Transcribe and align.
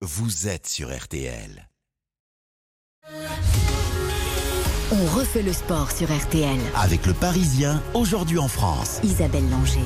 vous 0.00 0.46
êtes 0.46 0.68
sur 0.68 0.96
RTL. 0.96 1.68
On 4.92 5.04
refait 5.16 5.42
le 5.42 5.52
sport 5.52 5.90
sur 5.90 6.16
RTL. 6.16 6.58
Avec 6.76 7.04
le 7.04 7.14
Parisien, 7.14 7.82
aujourd'hui 7.94 8.38
en 8.38 8.46
France. 8.46 9.00
Isabelle 9.02 9.50
Langer. 9.50 9.80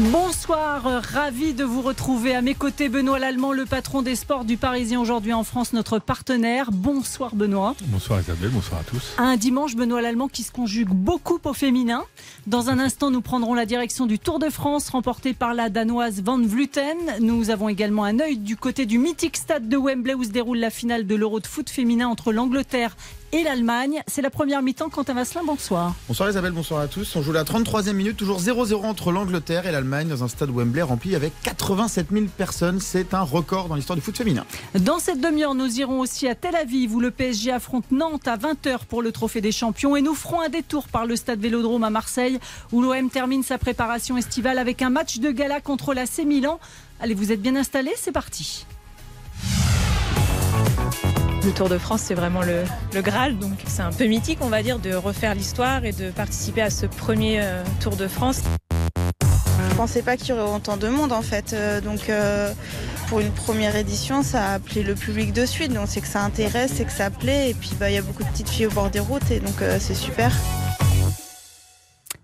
Bonsoir, 0.00 0.84
ravi 1.02 1.54
de 1.54 1.64
vous 1.64 1.82
retrouver 1.82 2.32
à 2.32 2.40
mes 2.40 2.54
côtés. 2.54 2.88
Benoît 2.88 3.18
Lallemand, 3.18 3.52
le 3.52 3.66
patron 3.66 4.00
des 4.00 4.14
sports 4.14 4.44
du 4.44 4.56
Parisien 4.56 5.00
aujourd'hui 5.00 5.32
en 5.32 5.42
France, 5.42 5.72
notre 5.72 5.98
partenaire. 5.98 6.70
Bonsoir 6.70 7.34
Benoît. 7.34 7.74
Bonsoir 7.86 8.20
Isabelle, 8.20 8.50
bonsoir 8.50 8.82
à 8.82 8.84
tous. 8.84 9.14
Un 9.18 9.36
dimanche, 9.36 9.74
Benoît 9.74 10.00
Lallemand 10.00 10.28
qui 10.28 10.44
se 10.44 10.52
conjugue 10.52 10.90
beaucoup 10.90 11.40
au 11.42 11.52
féminin. 11.52 12.04
Dans 12.46 12.70
un 12.70 12.78
instant, 12.78 13.10
nous 13.10 13.22
prendrons 13.22 13.54
la 13.54 13.66
direction 13.66 14.06
du 14.06 14.20
Tour 14.20 14.38
de 14.38 14.50
France 14.50 14.88
remporté 14.88 15.34
par 15.34 15.52
la 15.52 15.68
Danoise 15.68 16.22
Van 16.22 16.38
Vluten. 16.38 16.96
Nous 17.18 17.50
avons 17.50 17.68
également 17.68 18.04
un 18.04 18.20
œil 18.20 18.38
du 18.38 18.56
côté 18.56 18.86
du 18.86 18.98
mythique 18.98 19.36
stade 19.36 19.68
de 19.68 19.76
Wembley 19.76 20.14
où 20.14 20.22
se 20.22 20.28
déroule 20.28 20.58
la 20.58 20.70
finale 20.70 21.08
de 21.08 21.16
l'Euro 21.16 21.40
de 21.40 21.46
foot 21.48 21.68
féminin 21.68 22.06
entre 22.06 22.32
l'Angleterre 22.32 22.96
et 23.32 23.42
l'Allemagne. 23.42 24.02
C'est 24.06 24.22
la 24.22 24.30
première 24.30 24.62
mi-temps. 24.62 24.88
Quentin 24.88 25.14
Vasselin, 25.14 25.44
bonsoir. 25.44 25.94
Bonsoir 26.08 26.30
Isabelle, 26.30 26.52
bonsoir 26.52 26.80
à 26.80 26.88
tous. 26.88 27.16
On 27.16 27.22
joue 27.22 27.32
la 27.32 27.44
33e 27.44 27.92
minute, 27.92 28.16
toujours 28.16 28.40
0-0 28.40 28.86
entre 28.86 29.12
l'Angleterre 29.12 29.66
et 29.66 29.72
l'Allemagne 29.72 30.08
dans 30.08 30.24
un 30.24 30.28
stade 30.28 30.50
Wembley 30.50 30.82
rempli 30.82 31.14
avec 31.14 31.32
87 31.42 32.08
000 32.10 32.26
personnes. 32.36 32.80
C'est 32.80 33.14
un 33.14 33.22
record 33.22 33.68
dans 33.68 33.74
l'histoire 33.74 33.96
du 33.96 34.02
foot 34.02 34.16
féminin. 34.16 34.44
Dans 34.74 34.98
cette 34.98 35.20
demi-heure, 35.20 35.54
nous 35.54 35.78
irons 35.78 36.00
aussi 36.00 36.28
à 36.28 36.34
Tel 36.34 36.56
Aviv 36.56 36.94
où 36.94 37.00
le 37.00 37.10
PSG 37.10 37.52
affronte 37.52 37.90
Nantes 37.90 38.28
à 38.28 38.36
20h 38.36 38.84
pour 38.88 39.02
le 39.02 39.12
Trophée 39.12 39.40
des 39.40 39.52
Champions 39.52 39.96
et 39.96 40.02
nous 40.02 40.14
ferons 40.14 40.40
un 40.40 40.48
détour 40.48 40.88
par 40.88 41.06
le 41.06 41.16
stade 41.16 41.40
Vélodrome 41.40 41.84
à 41.84 41.90
Marseille 41.90 42.38
où 42.72 42.82
l'OM 42.82 43.10
termine 43.10 43.42
sa 43.42 43.58
préparation 43.58 44.16
estivale 44.16 44.58
avec 44.58 44.82
un 44.82 44.90
match 44.90 45.18
de 45.18 45.30
gala 45.30 45.60
contre 45.60 45.94
l'AC 45.94 46.18
Milan. 46.24 46.58
Allez, 47.00 47.14
vous 47.14 47.32
êtes 47.32 47.42
bien 47.42 47.56
installés 47.56 47.92
C'est 47.96 48.12
parti. 48.12 48.66
Le 51.48 51.54
Tour 51.54 51.70
de 51.70 51.78
France, 51.78 52.02
c'est 52.04 52.14
vraiment 52.14 52.42
le, 52.42 53.00
Graal, 53.00 53.38
donc 53.38 53.54
c'est 53.66 53.80
un 53.80 53.90
peu 53.90 54.04
mythique, 54.04 54.40
on 54.42 54.50
va 54.50 54.62
dire, 54.62 54.78
de 54.78 54.92
refaire 54.92 55.34
l'histoire 55.34 55.86
et 55.86 55.92
de 55.92 56.10
participer 56.10 56.60
à 56.60 56.68
ce 56.68 56.84
premier 56.84 57.40
euh, 57.40 57.64
Tour 57.80 57.96
de 57.96 58.06
France. 58.06 58.42
Je 59.70 59.74
pensais 59.74 60.02
pas 60.02 60.18
qu'il 60.18 60.28
y 60.28 60.32
aurait 60.32 60.54
autant 60.54 60.76
de 60.76 60.88
monde 60.88 61.10
en 61.10 61.22
fait, 61.22 61.54
euh, 61.54 61.80
donc 61.80 62.10
euh, 62.10 62.52
pour 63.08 63.20
une 63.20 63.30
première 63.30 63.76
édition, 63.76 64.22
ça 64.22 64.44
a 64.44 64.54
appelé 64.56 64.82
le 64.82 64.94
public 64.94 65.32
de 65.32 65.46
suite, 65.46 65.72
donc 65.72 65.86
c'est 65.88 66.02
que 66.02 66.06
ça 66.06 66.22
intéresse, 66.22 66.72
c'est 66.76 66.84
que 66.84 66.92
ça 66.92 67.08
plaît, 67.08 67.48
et 67.48 67.54
puis 67.54 67.70
bah, 67.80 67.88
il 67.88 67.94
y 67.94 67.98
a 67.98 68.02
beaucoup 68.02 68.24
de 68.24 68.28
petites 68.28 68.50
filles 68.50 68.66
au 68.66 68.72
bord 68.72 68.90
des 68.90 69.00
routes, 69.00 69.30
et 69.30 69.40
donc 69.40 69.62
c'est 69.80 69.94
super. 69.94 70.30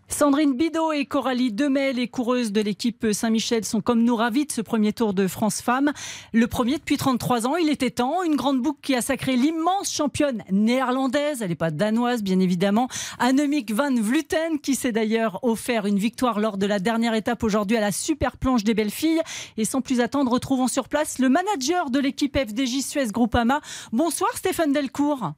Sandrine 0.09 0.57
Bidot 0.57 0.93
et 0.93 1.07
Coralie 1.07 1.53
Demel, 1.53 1.97
les 1.97 2.09
coureuses 2.09 2.53
de 2.53 2.61
l'équipe 2.61 3.07
Saint-Michel, 3.13 3.65
sont 3.65 3.81
comme 3.81 4.03
nous 4.03 4.17
ravis 4.17 4.47
de 4.47 4.53
ce 4.53 4.61
premier 4.61 4.93
tour 4.93 5.15
de 5.15 5.27
France 5.27 5.61
Femmes. 5.61 5.93
Le 6.33 6.47
premier 6.47 6.79
depuis 6.79 6.97
33 6.97 7.47
ans, 7.47 7.57
il 7.57 7.69
était 7.69 7.91
temps. 7.91 8.23
Une 8.23 8.37
grande 8.37 8.61
boucle 8.61 8.81
qui 8.83 8.95
a 8.95 9.03
sacré 9.03 9.37
l'immense 9.37 9.93
championne 9.93 10.43
néerlandaise, 10.51 11.43
elle 11.43 11.49
n'est 11.49 11.55
pas 11.55 11.71
danoise 11.71 12.23
bien 12.23 12.41
évidemment, 12.41 12.89
Annemiek 13.19 13.73
van 13.73 13.95
Vluten, 13.95 14.59
qui 14.63 14.75
s'est 14.75 14.93
d'ailleurs 14.93 15.41
offert 15.43 15.87
une 15.87 15.99
victoire 15.99 16.39
lors 16.39 16.59
de 16.59 16.67
la 16.67 16.79
dernière 16.79 17.15
étape 17.15 17.43
aujourd'hui 17.43 17.77
à 17.77 17.81
la 17.81 17.93
super 17.93 18.37
planche 18.37 18.65
des 18.65 18.75
belles 18.75 18.91
filles. 18.91 19.23
Et 19.57 19.65
sans 19.65 19.81
plus 19.81 20.01
attendre, 20.01 20.31
retrouvons 20.31 20.69
sur 20.69 20.89
place 20.89 21.19
le 21.19 21.29
manager 21.29 21.91
de 21.91 21.99
l'équipe 21.99 22.37
FDJ 22.37 22.83
Suez 22.83 23.07
Groupama. 23.07 23.61
Bonsoir 23.93 24.31
Stéphane 24.35 24.73
Delcourt. 24.73 25.33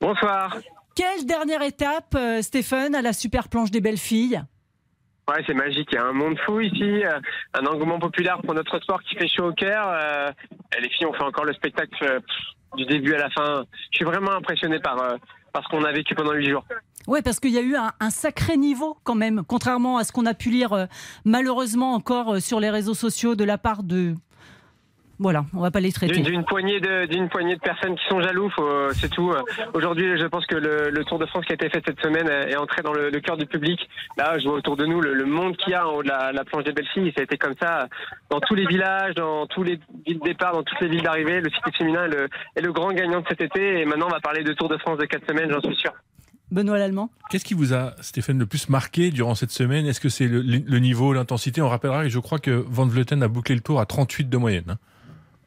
Bonsoir. 0.00 0.56
Quelle 0.96 1.26
dernière 1.26 1.60
étape, 1.60 2.14
euh, 2.14 2.40
Stéphane, 2.40 2.94
à 2.94 3.02
la 3.02 3.12
super 3.12 3.50
planche 3.50 3.70
des 3.70 3.82
belles 3.82 3.98
filles? 3.98 4.42
Ouais, 5.28 5.44
c'est 5.46 5.52
magique. 5.52 5.88
Il 5.92 5.96
y 5.96 5.98
a 5.98 6.06
un 6.06 6.14
monde 6.14 6.38
fou 6.46 6.58
ici, 6.60 7.04
euh, 7.04 7.20
un 7.52 7.66
engouement 7.66 7.98
populaire 7.98 8.40
pour 8.40 8.54
notre 8.54 8.80
sport 8.80 9.02
qui 9.02 9.14
fait 9.14 9.28
chaud 9.28 9.48
au 9.48 9.52
cœur. 9.52 9.86
Euh, 9.88 10.30
les 10.80 10.88
filles 10.88 11.04
ont 11.04 11.12
fait 11.12 11.22
encore 11.22 11.44
le 11.44 11.52
spectacle 11.52 12.22
du 12.78 12.86
début 12.86 13.12
à 13.12 13.18
la 13.18 13.28
fin. 13.28 13.64
Je 13.92 13.96
suis 13.96 14.06
vraiment 14.06 14.32
impressionné 14.32 14.78
par, 14.78 14.96
par 15.52 15.62
ce 15.64 15.68
qu'on 15.68 15.84
a 15.84 15.92
vécu 15.92 16.14
pendant 16.14 16.32
huit 16.32 16.48
jours. 16.48 16.64
Oui, 17.06 17.20
parce 17.22 17.40
qu'il 17.40 17.52
y 17.52 17.58
a 17.58 17.62
eu 17.62 17.76
un, 17.76 17.92
un 18.00 18.10
sacré 18.10 18.56
niveau 18.56 18.96
quand 19.04 19.14
même, 19.14 19.42
contrairement 19.46 19.98
à 19.98 20.04
ce 20.04 20.12
qu'on 20.12 20.24
a 20.24 20.32
pu 20.32 20.48
lire 20.48 20.88
malheureusement 21.26 21.92
encore 21.92 22.40
sur 22.40 22.58
les 22.58 22.70
réseaux 22.70 22.94
sociaux 22.94 23.34
de 23.34 23.44
la 23.44 23.58
part 23.58 23.82
de... 23.82 24.14
Voilà, 25.18 25.46
on 25.54 25.60
va 25.60 25.70
pas 25.70 25.80
les 25.80 25.92
traiter. 25.92 26.20
D'une 26.20 26.44
poignée 26.44 26.78
de 26.78 27.06
d'une 27.06 27.28
poignée 27.30 27.54
de 27.56 27.60
personnes 27.60 27.94
qui 27.96 28.04
sont 28.08 28.20
jaloux, 28.20 28.50
faut- 28.50 28.90
c'est 28.92 29.08
tout. 29.08 29.30
Euh, 29.32 29.40
Aujourd'hui, 29.72 30.18
je 30.18 30.26
pense 30.26 30.44
que 30.46 30.56
le, 30.56 30.90
le 30.90 31.04
Tour 31.04 31.18
de 31.18 31.24
France 31.26 31.44
qui 31.46 31.52
a 31.52 31.54
été 31.54 31.70
fait 31.70 31.82
cette 31.86 31.98
semaine 32.02 32.28
euh, 32.28 32.46
est 32.48 32.56
entré 32.56 32.82
dans 32.82 32.92
le, 32.92 33.08
le 33.08 33.20
cœur 33.20 33.38
du 33.38 33.46
public. 33.46 33.80
Là, 34.18 34.38
je 34.38 34.44
vois 34.46 34.58
autour 34.58 34.76
de 34.76 34.84
nous 34.84 35.00
le, 35.00 35.14
le 35.14 35.24
monde 35.24 35.56
qu'il 35.56 35.70
y 35.72 35.74
a 35.74 35.88
en 35.88 35.92
haut 35.94 36.02
de 36.02 36.08
la, 36.08 36.32
la 36.32 36.44
planche 36.44 36.64
des 36.64 36.72
belles 36.72 36.88
filles. 36.92 37.12
Ça 37.16 37.22
a 37.22 37.24
été 37.24 37.38
comme 37.38 37.54
ça 37.60 37.82
euh, 37.82 37.86
dans 38.28 38.40
tous 38.40 38.54
les 38.54 38.66
villages, 38.66 39.14
dans 39.14 39.46
tous 39.46 39.62
les 39.62 39.80
villes 40.06 40.18
de 40.18 40.24
départ, 40.24 40.52
dans 40.52 40.62
toutes 40.62 40.80
les 40.82 40.88
villes 40.88 41.02
d'arrivée. 41.02 41.40
Le 41.40 41.48
cyclisme 41.48 41.78
féminin 41.78 42.04
est 42.04 42.08
le, 42.08 42.28
est 42.56 42.60
le 42.60 42.72
grand 42.72 42.92
gagnant 42.92 43.20
de 43.20 43.26
cet 43.28 43.40
été. 43.40 43.80
Et 43.80 43.84
maintenant, 43.86 44.06
on 44.08 44.12
va 44.12 44.20
parler 44.20 44.44
de 44.44 44.52
Tour 44.52 44.68
de 44.68 44.76
France 44.76 44.98
de 44.98 45.06
quatre 45.06 45.26
semaines, 45.26 45.50
j'en 45.50 45.60
suis 45.62 45.76
sûr. 45.76 45.92
Benoît 46.50 46.78
Lallemand 46.78 47.10
Qu'est-ce 47.30 47.44
qui 47.44 47.54
vous 47.54 47.72
a, 47.74 47.94
Stéphane, 48.02 48.38
le 48.38 48.46
plus 48.46 48.68
marqué 48.68 49.10
durant 49.10 49.34
cette 49.34 49.50
semaine? 49.50 49.86
Est-ce 49.86 50.00
que 50.00 50.08
c'est 50.10 50.28
le, 50.28 50.42
le 50.42 50.78
niveau, 50.78 51.12
l'intensité? 51.12 51.60
On 51.62 51.68
rappellera 51.68 52.02
que 52.04 52.08
je 52.10 52.18
crois 52.20 52.38
que 52.38 52.50
Van 52.50 52.86
Vleuten 52.86 53.22
a 53.22 53.28
bouclé 53.28 53.54
le 53.54 53.62
tour 53.62 53.80
à 53.80 53.86
38 53.86 54.28
de 54.28 54.36
moyenne. 54.36 54.64
hein. 54.68 54.76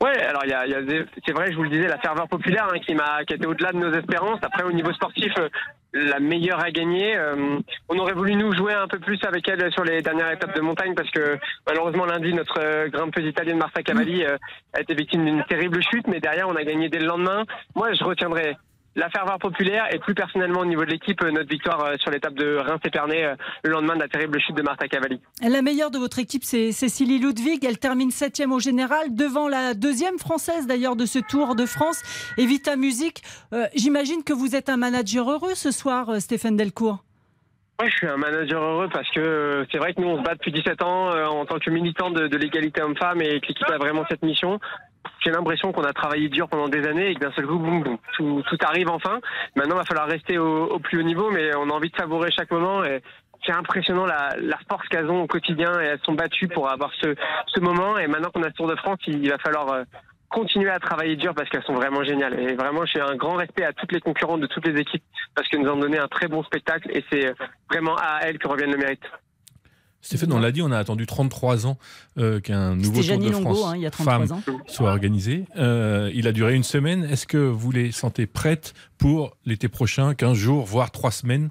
Ouais, 0.01 0.17
alors 0.23 0.43
il 0.45 0.51
y 0.51 0.53
a, 0.53 0.65
y 0.65 0.73
a 0.73 0.79
c'est 1.25 1.33
vrai, 1.33 1.51
je 1.51 1.57
vous 1.57 1.63
le 1.63 1.69
disais, 1.69 1.87
la 1.87 1.97
ferveur 1.97 2.27
populaire 2.29 2.67
hein, 2.73 2.79
qui 2.79 2.95
m'a, 2.95 3.25
qui 3.25 3.33
était 3.33 3.45
au-delà 3.45 3.73
de 3.73 3.77
nos 3.77 3.93
espérances. 3.93 4.39
Après, 4.41 4.63
au 4.63 4.71
niveau 4.71 4.93
sportif, 4.93 5.33
euh, 5.37 5.49
la 5.93 6.19
meilleure 6.19 6.63
a 6.63 6.71
gagné. 6.71 7.17
Euh, 7.17 7.59
on 7.87 7.97
aurait 7.97 8.13
voulu 8.13 8.35
nous 8.35 8.53
jouer 8.53 8.73
un 8.73 8.87
peu 8.87 8.99
plus 8.99 9.19
avec 9.23 9.47
elle 9.49 9.71
sur 9.71 9.83
les 9.83 10.01
dernières 10.01 10.31
étapes 10.31 10.55
de 10.55 10.61
montagne 10.61 10.93
parce 10.93 11.09
que 11.09 11.37
malheureusement 11.67 12.05
lundi, 12.05 12.33
notre 12.33 12.59
euh, 12.59 12.87
grimpeuse 12.89 13.25
italienne 13.25 13.57
Marta 13.57 13.81
Cavalli 13.81 14.23
euh, 14.23 14.37
a 14.73 14.81
été 14.81 14.93
victime 14.93 15.25
d'une 15.25 15.43
terrible 15.45 15.81
chute, 15.83 16.07
mais 16.07 16.19
derrière, 16.19 16.47
on 16.47 16.55
a 16.55 16.63
gagné 16.63 16.89
dès 16.89 16.99
le 16.99 17.07
lendemain. 17.07 17.43
Moi, 17.75 17.93
je 17.93 18.03
retiendrai 18.03 18.55
la 18.99 19.09
ferveur 19.09 19.39
populaire 19.39 19.85
et 19.91 19.97
plus 19.99 20.13
personnellement 20.13 20.59
au 20.59 20.65
niveau 20.65 20.83
de 20.85 20.91
l'équipe, 20.91 21.21
euh, 21.23 21.31
notre 21.31 21.49
victoire 21.49 21.83
euh, 21.85 21.95
sur 21.97 22.11
l'étape 22.11 22.33
de 22.33 22.57
Reims-Épernay 22.57 23.23
euh, 23.23 23.35
le 23.63 23.71
lendemain 23.71 23.95
de 23.95 24.01
la 24.01 24.07
terrible 24.07 24.39
chute 24.39 24.55
de 24.55 24.61
Marta 24.61 24.87
Cavalli. 24.87 25.21
La 25.41 25.61
meilleure 25.61 25.89
de 25.89 25.97
votre 25.97 26.19
équipe, 26.19 26.43
c'est 26.43 26.71
Cécilie 26.71 27.17
Ludwig. 27.19 27.63
Elle 27.65 27.79
termine 27.79 28.11
septième 28.11 28.51
au 28.51 28.59
général, 28.59 29.15
devant 29.15 29.47
la 29.47 29.73
deuxième 29.73 30.19
française 30.19 30.67
d'ailleurs 30.67 30.95
de 30.97 31.05
ce 31.05 31.19
Tour 31.19 31.55
de 31.55 31.65
France, 31.65 32.01
Evita 32.37 32.75
Music. 32.75 33.23
Euh, 33.53 33.65
J'imagine 33.73 34.23
que 34.23 34.33
vous 34.33 34.55
êtes 34.55 34.69
un 34.69 34.77
manager 34.77 35.31
heureux 35.31 35.55
ce 35.55 35.71
soir, 35.71 36.19
Stéphane 36.19 36.57
Delcourt. 36.57 37.03
Ouais, 37.79 37.89
je 37.89 37.95
suis 37.95 38.07
un 38.07 38.17
manager 38.17 38.61
heureux 38.61 38.89
parce 38.91 39.09
que 39.11 39.65
c'est 39.71 39.77
vrai 39.77 39.93
que 39.93 40.01
nous 40.01 40.09
on 40.09 40.17
se 40.17 40.23
bat 40.23 40.33
depuis 40.33 40.51
17 40.51 40.81
ans 40.81 41.11
en 41.11 41.45
tant 41.45 41.59
que 41.59 41.69
militant 41.69 42.11
de, 42.11 42.27
de 42.27 42.37
l'égalité 42.37 42.81
homme-femme 42.81 43.21
et 43.21 43.39
que 43.39 43.47
l'équipe 43.47 43.69
a 43.69 43.77
vraiment 43.77 44.03
cette 44.09 44.21
mission. 44.21 44.59
J'ai 45.23 45.31
l'impression 45.31 45.71
qu'on 45.71 45.83
a 45.83 45.93
travaillé 45.93 46.29
dur 46.29 46.47
pendant 46.47 46.69
des 46.69 46.87
années 46.87 47.09
et 47.09 47.15
que 47.15 47.19
d'un 47.19 47.31
seul 47.33 47.45
coup, 47.45 47.57
boum, 47.57 47.83
boum, 47.83 47.97
tout, 48.15 48.41
tout 48.47 48.57
arrive 48.61 48.89
enfin. 48.89 49.19
Maintenant, 49.55 49.75
il 49.75 49.79
va 49.79 49.85
falloir 49.85 50.07
rester 50.07 50.37
au, 50.37 50.65
au 50.65 50.79
plus 50.79 50.99
haut 50.99 51.03
niveau, 51.03 51.29
mais 51.31 51.55
on 51.55 51.69
a 51.69 51.73
envie 51.73 51.89
de 51.89 51.95
savourer 51.97 52.31
chaque 52.31 52.51
moment 52.51 52.83
et 52.83 53.01
c'est 53.45 53.53
impressionnant 53.53 54.05
la, 54.05 54.35
la 54.39 54.57
force 54.69 54.87
qu'elles 54.89 55.09
ont 55.09 55.23
au 55.23 55.27
quotidien 55.27 55.79
et 55.81 55.85
elles 55.85 55.99
sont 56.03 56.13
battues 56.13 56.47
pour 56.47 56.69
avoir 56.69 56.91
ce, 57.01 57.15
ce 57.47 57.59
moment. 57.59 57.97
Et 57.97 58.07
maintenant 58.07 58.29
qu'on 58.31 58.43
a 58.43 58.49
ce 58.49 58.55
Tour 58.55 58.67
de 58.67 58.75
France, 58.75 58.99
il 59.07 59.29
va 59.29 59.37
falloir 59.37 59.71
euh, 59.71 59.83
continuer 60.29 60.69
à 60.69 60.79
travailler 60.79 61.15
dur 61.15 61.33
parce 61.33 61.49
qu'elles 61.49 61.63
sont 61.63 61.73
vraiment 61.73 62.03
géniales. 62.03 62.39
Et 62.39 62.55
vraiment, 62.55 62.85
j'ai 62.85 63.01
un 63.01 63.15
grand 63.15 63.35
respect 63.35 63.63
à 63.63 63.73
toutes 63.73 63.91
les 63.91 64.01
concurrentes 64.01 64.41
de 64.41 64.47
toutes 64.47 64.67
les 64.67 64.79
équipes 64.79 65.03
parce 65.35 65.47
qu'elles 65.47 65.61
nous 65.61 65.69
ont 65.69 65.77
donné 65.77 65.97
un 65.97 66.07
très 66.07 66.27
bon 66.27 66.43
spectacle 66.43 66.89
et 66.91 67.03
c'est 67.11 67.33
vraiment 67.69 67.95
à 67.95 68.19
elles 68.23 68.37
que 68.37 68.47
revienne 68.47 68.71
le 68.71 68.77
mérite. 68.77 69.03
Stéphane, 70.01 70.31
on 70.31 70.39
l'a 70.39 70.51
dit, 70.51 70.61
on 70.61 70.71
a 70.71 70.77
attendu 70.77 71.05
33 71.05 71.67
ans 71.67 71.77
euh, 72.17 72.39
qu'un 72.39 72.75
nouveau 72.75 73.03
Tour 73.03 73.17
de 73.17 73.29
Longo, 73.29 73.41
France 73.41 73.65
hein, 73.67 73.73
il 73.75 73.81
y 73.81 73.85
a 73.85 73.91
33 73.91 74.27
femme 74.27 74.31
ans. 74.37 74.41
soit 74.67 74.89
organisé. 74.91 75.45
Euh, 75.57 76.09
il 76.13 76.27
a 76.27 76.31
duré 76.31 76.55
une 76.55 76.63
semaine. 76.63 77.03
Est-ce 77.03 77.27
que 77.27 77.37
vous 77.37 77.71
les 77.71 77.91
sentez 77.91 78.25
prêtes 78.25 78.73
pour 78.97 79.35
l'été 79.45 79.67
prochain, 79.67 80.13
15 80.13 80.37
jours, 80.37 80.65
voire 80.65 80.91
3 80.91 81.11
semaines? 81.11 81.49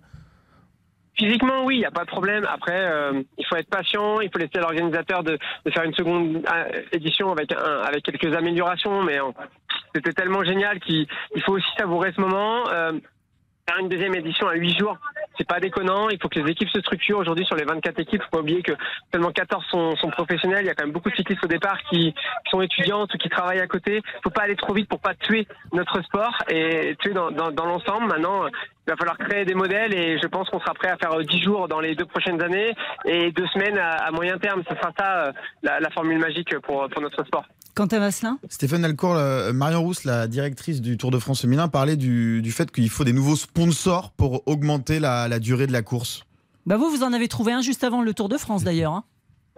Physiquement, 1.19 1.65
oui, 1.65 1.77
il 1.77 1.81
n'y 1.81 1.85
a 1.85 1.91
pas 1.91 2.05
de 2.05 2.11
problème. 2.11 2.47
Après, 2.49 2.79
euh, 2.81 3.23
il 3.37 3.45
faut 3.47 3.57
être 3.57 3.69
patient, 3.69 4.21
il 4.21 4.31
faut 4.33 4.39
laisser 4.39 4.57
à 4.57 4.61
l'organisateur 4.61 5.25
de, 5.25 5.37
de 5.65 5.71
faire 5.71 5.83
une 5.83 5.95
seconde 5.95 6.43
édition 6.93 7.33
avec, 7.33 7.53
un, 7.53 7.83
avec 7.83 8.05
quelques 8.05 8.35
améliorations, 8.35 9.03
mais 9.03 9.21
euh, 9.21 9.25
c'était 9.95 10.13
tellement 10.13 10.45
génial 10.45 10.79
qu'il 10.79 11.07
il 11.35 11.43
faut 11.43 11.53
aussi 11.53 11.67
savourer 11.77 12.13
ce 12.15 12.21
moment. 12.21 12.65
Faire 13.69 13.81
une 13.81 13.89
deuxième 13.91 14.15
édition 14.15 14.49
à 14.49 14.55
8 14.55 14.79
jours, 14.79 14.97
c'est 15.37 15.47
pas 15.47 15.61
déconnant. 15.61 16.09
Il 16.09 16.19
faut 16.19 16.31
que 16.31 16.39
les 16.41 16.53
équipes 16.53 16.71
se 16.71 16.81
structurent. 16.81 17.19
Aujourd'hui, 17.19 17.45
sur 17.45 17.55
les 17.55 17.65
24 17.67 18.01
équipes, 18.01 18.23
faut 18.23 18.31
pas 18.31 18.41
oublier 18.41 18.63
que 18.63 18.73
seulement 19.13 19.31
14 19.31 19.63
sont, 19.71 19.95
sont 19.97 20.09
professionnels. 20.09 20.65
Il 20.65 20.69
y 20.69 20.71
a 20.71 20.75
quand 20.75 20.85
même 20.85 20.95
beaucoup 20.95 21.11
de 21.11 21.17
cyclistes 21.17 21.45
au 21.45 21.49
départ 21.49 21.77
qui, 21.91 22.15
qui 22.15 22.51
sont 22.51 22.63
étudiantes 22.63 23.13
ou 23.13 23.19
qui 23.19 23.29
travaillent 23.29 23.61
à 23.61 23.67
côté. 23.67 24.01
faut 24.25 24.31
pas 24.31 24.45
aller 24.45 24.57
trop 24.57 24.73
vite 24.73 24.89
pour 24.89 25.01
pas 25.01 25.15
tuer 25.15 25.47
notre 25.75 26.01
sport 26.03 26.35
et 26.49 26.97
tuer 27.01 27.13
dans, 27.13 27.31
dans, 27.31 27.51
dans 27.51 27.67
l'ensemble. 27.67 28.07
Maintenant, 28.07 28.47
il 28.47 28.91
va 28.91 28.97
falloir 28.97 29.19
créer 29.19 29.45
des 29.45 29.55
modèles 29.55 29.93
et 29.93 30.19
je 30.19 30.27
pense 30.29 30.49
qu'on 30.49 30.61
sera 30.61 30.73
prêt 30.73 30.89
à 30.89 30.97
faire 30.97 31.13
euh, 31.13 31.23
10 31.23 31.43
jours 31.43 31.69
dans 31.69 31.81
les 31.81 31.95
deux 31.95 32.07
prochaines 32.07 32.43
années 32.43 32.73
et 33.05 33.33
deux 33.33 33.47
semaines 33.49 33.77
à, 33.77 33.97
à 33.97 34.11
moyen 34.13 34.39
terme. 34.39 34.63
Ce 34.67 34.75
sera 34.75 34.93
ça 34.99 35.27
euh, 35.27 35.33
la, 35.63 35.79
la 35.79 35.91
formule 35.91 36.19
magique 36.19 36.59
pour, 36.61 36.89
pour 36.89 37.03
notre 37.03 37.23
sport. 37.27 37.45
Quentin 37.75 38.01
Vasselin 38.01 38.39
Stéphane 38.49 38.85
Alcourt, 38.85 39.15
euh, 39.17 39.53
Marion 39.53 39.83
Rousse, 39.83 40.05
la 40.05 40.27
directrice 40.27 40.81
du 40.81 40.97
Tour 40.97 41.11
de 41.11 41.19
France 41.19 41.43
féminin, 41.43 41.69
parlait 41.69 41.97
du, 41.97 42.43
du 42.43 42.51
fait 42.51 42.71
qu'il 42.73 42.89
faut 42.91 43.05
des 43.05 43.13
nouveaux 43.13 43.37
sponsors 43.37 44.11
pour 44.13 44.43
augmenter 44.49 44.99
la, 44.99 45.29
la 45.29 45.39
durée 45.39 45.67
de 45.69 45.73
la 45.73 45.83
course. 45.83 46.25
bah 46.67 46.77
Vous, 46.77 46.91
vous 46.91 47.03
en 47.05 47.13
avez 47.13 47.29
trouvé 47.29 47.53
un 47.53 47.61
juste 47.63 47.85
avant 47.85 48.03
le 48.03 48.13
Tour 48.15 48.29
de 48.29 48.37
France 48.37 48.65
d'ailleurs. 48.65 48.93
hein. 48.93 49.05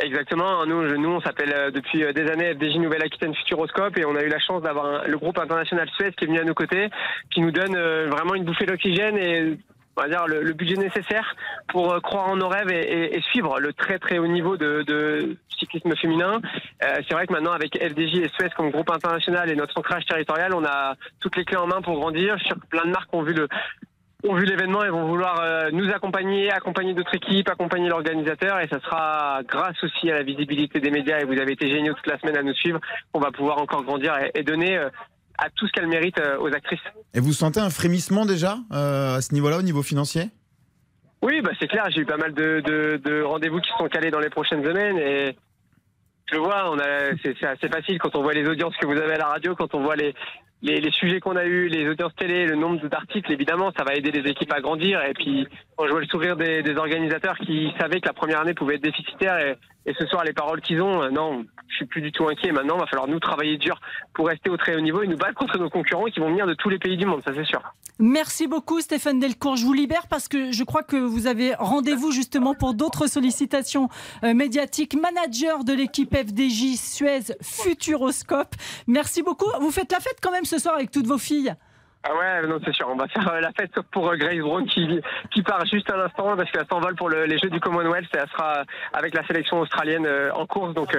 Exactement. 0.03 0.65
Nous, 0.67 0.97
nous 0.99 1.09
on 1.11 1.21
s'appelle 1.21 1.53
euh, 1.55 1.71
depuis 1.71 2.05
euh, 2.05 2.13
des 2.15 2.23
années 2.31 2.55
FDJ 2.55 2.77
Nouvelle 2.79 3.03
Aquitaine 3.03 3.35
Futuroscope 3.35 3.99
et 3.99 4.05
on 4.07 4.17
a 4.17 4.23
eu 4.23 4.29
la 4.29 4.39
chance 4.39 4.63
d'avoir 4.63 5.07
le 5.07 5.19
groupe 5.19 5.39
international 5.39 5.89
Suez 5.97 6.13
qui 6.13 6.25
est 6.25 6.27
venu 6.27 6.41
à 6.41 6.45
nos 6.45 6.55
côtés, 6.55 6.89
qui 7.33 7.41
nous 7.43 7.51
donne 7.51 7.73
vraiment 8.09 8.35
une 8.35 8.45
bouffée 8.45 8.65
d'oxygène 8.67 9.17
et 9.19 9.59
on 9.97 10.03
va 10.03 10.09
dire 10.09 10.27
le, 10.27 10.43
le 10.43 10.53
budget 10.53 10.77
nécessaire 10.77 11.35
pour 11.69 11.93
euh, 11.93 12.01
croire 12.01 12.29
en 12.29 12.37
nos 12.37 12.49
rêves 12.49 12.71
et, 12.71 12.81
et- 12.81 13.17
et 13.17 13.21
suivre 13.23 13.61
le 13.61 13.73
très 13.73 13.99
très 13.99 14.19
haut 14.19 14.27
niveau 14.27 14.57
de, 14.57 14.83
de 14.83 15.37
cyclisme 15.59 15.95
féminin. 15.97 16.41
Euh, 16.85 16.97
c'est 17.07 17.13
vrai 17.15 17.27
que 17.27 17.33
maintenant 17.33 17.53
avec 17.53 17.77
FDJ 17.77 18.19
et 18.21 18.29
Suez 18.29 18.49
comme 18.57 18.71
groupe 18.71 18.91
international 18.91 19.51
et 19.51 19.57
notre 19.57 19.77
ancrage 19.79 20.05
territorial, 20.07 20.55
on 20.55 20.65
a 20.65 20.95
toutes 21.21 21.37
les 21.37 21.45
clés 21.45 21.59
en 21.59 21.67
main 21.67 21.83
pour 21.83 21.99
grandir. 21.99 22.35
Je 22.35 22.41
suis 22.45 22.49
sûr 22.49 22.57
que 22.61 22.67
plein 22.67 22.85
de 22.85 22.91
marques 22.91 23.13
ont 23.13 23.23
vu 23.23 23.35
le 23.35 23.49
ont 24.29 24.35
vu 24.35 24.45
l'événement 24.45 24.85
et 24.85 24.91
vont 24.91 25.07
vouloir 25.07 25.41
euh, 25.41 25.71
nous 25.73 25.89
accompagner, 25.91 26.51
accompagner 26.53 26.93
d'autres 26.93 27.15
équipes, 27.15 27.49
accompagner 27.49 27.89
l'organisateur 27.89 28.61
et 28.61 28.69
ça 28.69 28.79
sera 28.81 29.41
grâce 29.49 29.83
aussi 29.83 30.11
à 30.11 30.15
la 30.15 30.23
visibilité 30.23 30.79
des 30.79 30.91
médias 30.91 31.21
et 31.21 31.25
vous 31.25 31.39
avez 31.41 31.53
été 31.53 31.71
géniaux 31.71 31.95
toute 31.95 32.07
la 32.07 32.19
semaine 32.19 32.37
à 32.37 32.43
nous 32.43 32.53
suivre 32.53 32.81
qu'on 33.13 33.21
va 33.21 33.31
pouvoir 33.31 33.57
encore 33.63 33.83
grandir 33.83 34.13
et, 34.35 34.43
donner 34.43 34.77
euh, 34.77 34.91
à 35.39 35.49
tout 35.51 35.67
ce 35.67 35.73
qu'elle 35.73 35.89
mérite 35.89 36.19
euh, 36.19 36.39
aux 36.39 36.49
actrices. 36.49 36.81
Et 37.15 37.21
vous 37.21 37.33
sentez 37.33 37.61
un 37.61 37.71
frémissement 37.71 38.27
déjà 38.27 38.59
euh, 38.73 39.17
à 39.17 39.21
ce 39.21 39.35
niveau-là, 39.35 39.59
au 39.59 39.63
niveau 39.63 39.83
financier? 39.83 40.31
Oui, 41.23 41.41
bah 41.43 41.51
c'est 41.61 41.69
clair, 41.69 41.85
j'ai 41.91 42.01
eu 42.01 42.07
pas 42.07 42.17
mal 42.17 42.33
de, 42.33 42.61
de, 42.61 43.01
de 43.05 43.23
rendez-vous 43.23 43.61
qui 43.61 43.71
sont 43.79 43.89
calés 43.89 44.11
dans 44.11 44.21
les 44.21 44.31
prochaines 44.31 44.65
semaines 44.65 44.97
et 44.97 45.37
je 46.31 46.37
le 46.37 46.43
vois, 46.43 46.71
on 46.71 46.79
a, 46.79 47.15
c'est, 47.23 47.45
assez 47.45 47.69
facile 47.69 47.99
quand 47.99 48.15
on 48.17 48.23
voit 48.23 48.33
les 48.33 48.47
audiences 48.49 48.77
que 48.77 48.87
vous 48.87 48.97
avez 48.97 49.15
à 49.15 49.19
la 49.19 49.27
radio, 49.27 49.55
quand 49.55 49.75
on 49.75 49.83
voit 49.83 49.97
les, 49.97 50.15
les, 50.63 50.81
les 50.81 50.91
sujets 50.93 51.21
qu'on 51.21 51.37
a 51.37 51.45
eus, 51.45 51.69
les 51.69 51.89
audiences 51.89 52.15
télé, 52.17 52.47
le 52.47 52.57
nombre 52.57 52.87
d'articles, 52.89 53.33
évidemment, 53.33 53.73
ça 53.77 53.85
va 53.85 53.95
aider 53.95 54.11
les 54.11 54.31
équipes 54.31 54.53
à 54.53 54.61
grandir. 54.61 55.03
Et 55.05 55.13
puis, 55.15 55.47
quand 55.77 55.87
je 55.87 55.91
vois 55.91 56.01
le 56.01 56.07
sourire 56.07 56.37
des, 56.37 56.63
des 56.63 56.77
organisateurs 56.77 57.37
qui 57.39 57.73
savaient 57.81 58.01
que 58.01 58.07
la 58.07 58.13
première 58.13 58.41
année 58.41 58.55
pouvait 58.55 58.77
être 58.77 58.83
déficitaire 58.83 59.39
et, 59.39 59.57
et 59.87 59.95
ce 59.99 60.07
soir 60.07 60.25
les 60.25 60.33
paroles 60.33 60.61
qu'ils 60.61 60.83
ont, 60.83 61.03
euh, 61.03 61.11
non, 61.11 61.45
je 61.69 61.77
suis 61.77 61.87
plus 61.87 62.03
du 62.03 62.13
tout 62.13 62.29
inquiet. 62.29 62.53
Maintenant, 62.53 62.77
il 62.77 62.81
va 62.81 62.87
falloir 62.87 63.09
nous 63.09 63.21
travailler 63.21 63.57
dur 63.57 63.81
pour 64.15 64.29
rester 64.29 64.51
au 64.51 64.57
très 64.57 64.77
haut 64.77 64.81
niveau 64.81 65.03
et 65.03 65.07
nous 65.07 65.17
battre 65.17 65.35
contre 65.35 65.59
nos 65.59 65.71
concurrents 65.71 66.05
qui 66.07 66.21
vont 66.21 66.29
venir 66.29 66.47
de 66.47 66.55
tous 66.55 66.69
les 66.69 66.79
pays 66.79 66.97
du 66.97 67.07
monde, 67.07 67.23
ça 67.25 67.33
c'est 67.35 67.45
sûr. 67.45 67.63
Merci 67.99 68.47
beaucoup 68.47 68.81
Stéphane 68.81 69.19
Delcourt. 69.19 69.57
Je 69.57 69.65
vous 69.67 69.75
libère 69.75 70.07
parce 70.09 70.27
que 70.27 70.53
je 70.53 70.65
crois 70.65 70.83
que 70.83 70.97
vous 70.97 71.27
avez 71.27 71.55
rendez-vous 71.55 72.13
justement 72.13 72.55
pour 72.55 72.73
d'autres 72.75 73.07
sollicitations 73.07 73.89
euh, 74.25 74.33
médiatiques. 74.33 74.95
Manager 74.95 75.65
de 75.65 75.75
l'équipe 75.75 76.15
FDJ 76.15 76.77
Suez 76.77 77.35
Futuroscope. 77.43 78.55
Merci 78.87 79.23
beaucoup. 79.23 79.51
Vous 79.61 79.71
faites 79.71 79.93
la 79.93 80.01
fête 80.01 80.19
quand 80.23 80.33
même 80.33 80.47
ce 80.47 80.59
soir 80.59 80.75
avec 80.75 80.91
toutes 80.91 81.07
vos 81.07 81.19
filles. 81.19 81.55
Ah 82.03 82.17
ouais, 82.17 82.49
non, 82.49 82.59
c'est 82.65 82.73
sûr. 82.75 82.89
On 82.91 82.97
va 82.97 83.09
faire 83.09 83.29
euh, 83.33 83.41
la 83.41 83.53
fête 83.53 83.71
sauf 83.75 83.85
pour 83.93 84.09
euh, 84.09 84.17
Grace 84.17 84.39
Brown 84.39 84.65
qui, 84.67 85.01
qui 85.33 85.43
part 85.43 85.65
juste 85.67 85.91
à 85.91 85.97
l'instant 85.97 86.35
parce 86.37 86.51
qu'elle 86.51 86.67
s'envole 86.71 86.95
pour 86.97 87.11
le- 87.11 87.27
les 87.27 87.39
Jeux 87.39 87.51
du 87.51 87.61
Commonwealth 87.61 88.07
et 88.15 88.19
elle 88.19 88.29
sera 88.31 88.63
avec 88.95 89.15
la 89.15 89.27
sélection 89.27 89.61
australienne 89.61 90.07
euh, 90.07 90.33
en 90.33 90.47
course. 90.47 90.73
Donc, 90.75 90.97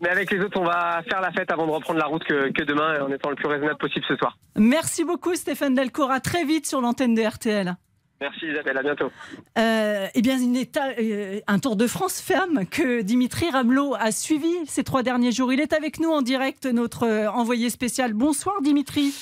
mais 0.00 0.08
avec 0.10 0.30
les 0.30 0.38
autres, 0.40 0.60
on 0.60 0.64
va 0.64 1.02
faire 1.10 1.20
la 1.20 1.32
fête 1.32 1.50
avant 1.50 1.66
de 1.66 1.72
reprendre 1.72 1.98
la 1.98 2.06
route 2.06 2.22
que, 2.22 2.52
que 2.52 2.62
demain 2.62 3.00
en 3.02 3.10
étant 3.10 3.30
le 3.30 3.34
plus 3.36 3.48
raisonnable 3.48 3.78
possible 3.78 4.04
ce 4.06 4.14
soir. 4.16 4.36
Merci 4.56 5.04
beaucoup 5.04 5.34
Stéphane 5.34 5.74
Delcourt. 5.74 6.10
À 6.12 6.20
très 6.20 6.44
vite 6.44 6.66
sur 6.66 6.80
l'antenne 6.80 7.14
de 7.14 7.22
RTL. 7.22 7.74
Merci 8.20 8.46
Isabelle, 8.46 8.78
à 8.78 8.82
bientôt. 8.82 9.10
Euh, 9.58 10.06
eh 10.14 10.22
bien, 10.22 10.38
une 10.38 10.54
éta- 10.56 10.94
euh, 10.98 11.40
un 11.46 11.58
Tour 11.58 11.76
de 11.76 11.86
France 11.86 12.20
ferme 12.22 12.64
que 12.66 13.02
Dimitri 13.02 13.50
Ramelot 13.50 13.94
a 13.98 14.10
suivi 14.12 14.54
ces 14.66 14.84
trois 14.84 15.02
derniers 15.02 15.32
jours. 15.32 15.52
Il 15.52 15.60
est 15.60 15.72
avec 15.74 15.98
nous 16.00 16.10
en 16.10 16.22
direct, 16.22 16.64
notre 16.64 17.26
envoyé 17.28 17.68
spécial. 17.70 18.14
Bonsoir 18.14 18.62
Dimitri. 18.62 19.12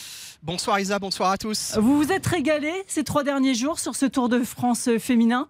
Bonsoir 0.44 0.78
Isa, 0.78 0.98
bonsoir 0.98 1.30
à 1.30 1.38
tous. 1.38 1.72
Vous 1.78 1.96
vous 1.96 2.12
êtes 2.12 2.26
régalé 2.26 2.70
ces 2.86 3.02
trois 3.02 3.24
derniers 3.24 3.54
jours 3.54 3.78
sur 3.78 3.96
ce 3.96 4.04
Tour 4.04 4.28
de 4.28 4.44
France 4.44 4.88
euh, 4.88 4.98
féminin? 4.98 5.48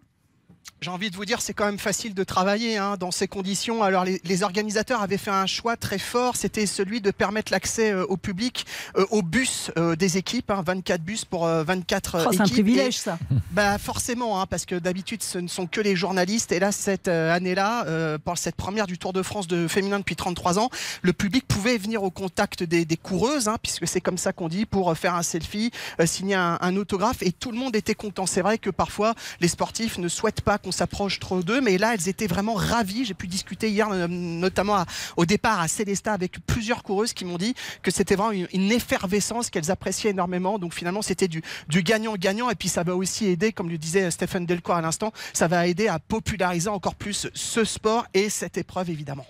J'ai 0.81 0.90
envie 0.90 1.11
de 1.11 1.16
vous 1.16 1.25
dire, 1.25 1.40
c'est 1.40 1.55
quand 1.55 1.64
même 1.64 1.78
facile 1.78 2.12
de 2.12 2.25
travailler 2.25 2.76
hein, 2.76 2.96
dans 3.00 3.11
ces 3.11 3.26
conditions. 3.26 3.82
Alors, 3.82 4.05
les, 4.05 4.20
les 4.25 4.43
organisateurs 4.43 5.00
avaient 5.00 5.16
fait 5.16 5.31
un 5.31 5.46
choix 5.46 5.76
très 5.78 5.99
fort, 5.99 6.37
c'était 6.37 6.66
celui 6.66 7.00
de 7.00 7.11
permettre 7.11 7.52
l'accès 7.52 7.93
euh, 7.93 8.05
au 8.06 8.19
public 8.19 8.66
euh, 8.99 9.06
aux 9.11 9.22
bus 9.22 9.70
euh, 9.78 9.96
des 9.96 10.19
équipes, 10.19 10.50
hein, 10.50 10.62
24 10.66 11.00
bus 11.02 11.25
pour 11.25 11.46
euh, 11.46 11.64
24 11.64 12.14
euh, 12.16 12.25
Oh, 12.26 12.28
C'est 12.32 12.40
un 12.40 12.44
équipes. 12.44 12.55
privilège 12.55 12.96
Et- 12.96 12.99
ça. 12.99 13.19
Bah 13.52 13.78
forcément, 13.78 14.40
hein, 14.43 14.46
parce 14.46 14.66
que 14.66 14.75
d'habitude 14.75 15.22
ce 15.22 15.38
ne 15.38 15.49
sont 15.49 15.66
que 15.66 15.81
les 15.81 15.96
journalistes. 15.96 16.52
Et 16.52 16.58
là, 16.58 16.70
cette 16.72 17.08
année-là, 17.08 18.19
pour 18.25 18.37
cette 18.37 18.56
première 18.56 18.87
du 18.87 18.99
Tour 18.99 19.12
de 19.12 19.22
France 19.22 19.46
de 19.46 19.69
féminin 19.69 20.00
depuis 20.00 20.17
33 20.17 20.58
ans, 20.58 20.70
le 21.02 21.12
public 21.12 21.46
pouvait 21.46 21.78
venir 21.78 22.02
au 22.02 22.10
contact 22.10 22.62
des, 22.64 22.84
des 22.84 22.96
coureuses, 22.96 23.46
hein, 23.49 23.56
puisque 23.62 23.87
c'est 23.87 24.00
comme 24.00 24.19
ça 24.19 24.32
qu'on 24.32 24.49
dit, 24.49 24.67
pour 24.67 24.96
faire 24.99 25.14
un 25.14 25.22
selfie, 25.22 25.70
signer 26.05 26.34
un, 26.34 26.58
un 26.60 26.76
autographe. 26.76 27.22
Et 27.22 27.31
tout 27.32 27.52
le 27.52 27.58
monde 27.58 27.76
était 27.76 27.94
content. 27.94 28.26
C'est 28.26 28.43
vrai 28.43 28.58
que 28.58 28.70
parfois 28.70 29.14
les 29.40 29.49
sportifs 29.49 29.99
ne 29.99 30.08
souhaitent 30.08 30.40
pas 30.43 30.54
qu'on 30.59 30.73
s'approche 30.73 31.21
trop 31.21 31.43
d'eux, 31.43 31.61
mais 31.61 31.79
là, 31.79 31.95
elles 31.95 32.09
étaient 32.09 32.27
vraiment 32.27 32.55
ravies. 32.55 33.05
J'ai 33.05 33.15
pu 33.15 33.27
discuter 33.27 33.71
hier, 33.71 33.89
euh, 33.91 34.06
notamment 34.09 34.85
au 35.17 35.27
départ 35.27 35.61
à 35.61 35.69
Célestat, 35.69 36.12
avec 36.12 36.39
plusieurs 36.47 36.83
coureuses 36.83 37.12
qui 37.12 37.25
m'ont 37.25 37.39
dit 37.39 37.55
que 37.83 37.91
c'était 37.91 38.17
vraiment 38.17 38.33
une, 38.33 38.49
une 38.53 38.73
effervescence 38.73 39.51
qu'elles 39.51 39.71
appréciaient 39.71 40.11
énormément. 40.11 40.59
Donc 40.59 40.75
finalement, 40.75 41.03
c'était 41.03 41.29
du, 41.29 41.43
du 41.69 41.83
gagnant-gagnant. 41.83 42.51
Et 42.51 42.55
puis 42.55 42.69
ça 42.69 42.83
va 42.83 42.95
aussi 42.97 43.27
aider, 43.27 43.53
comme 43.53 43.69
le 43.69 43.79
disait 43.79 44.11
Stéphane 44.11 44.47
Delcourt 44.47 44.77
à 44.77 44.83
l'instant, 44.83 45.12
ça 45.33 45.49
va 45.49 45.67
aider 45.67 45.89
à 45.89 45.99
populariser 45.99 46.69
encore 46.69 46.95
plus 46.95 47.29
ce 47.33 47.65
sport 47.65 48.06
et 48.15 48.29
cette 48.31 48.59
épreuve, 48.59 48.91
évidemment. 48.91 49.27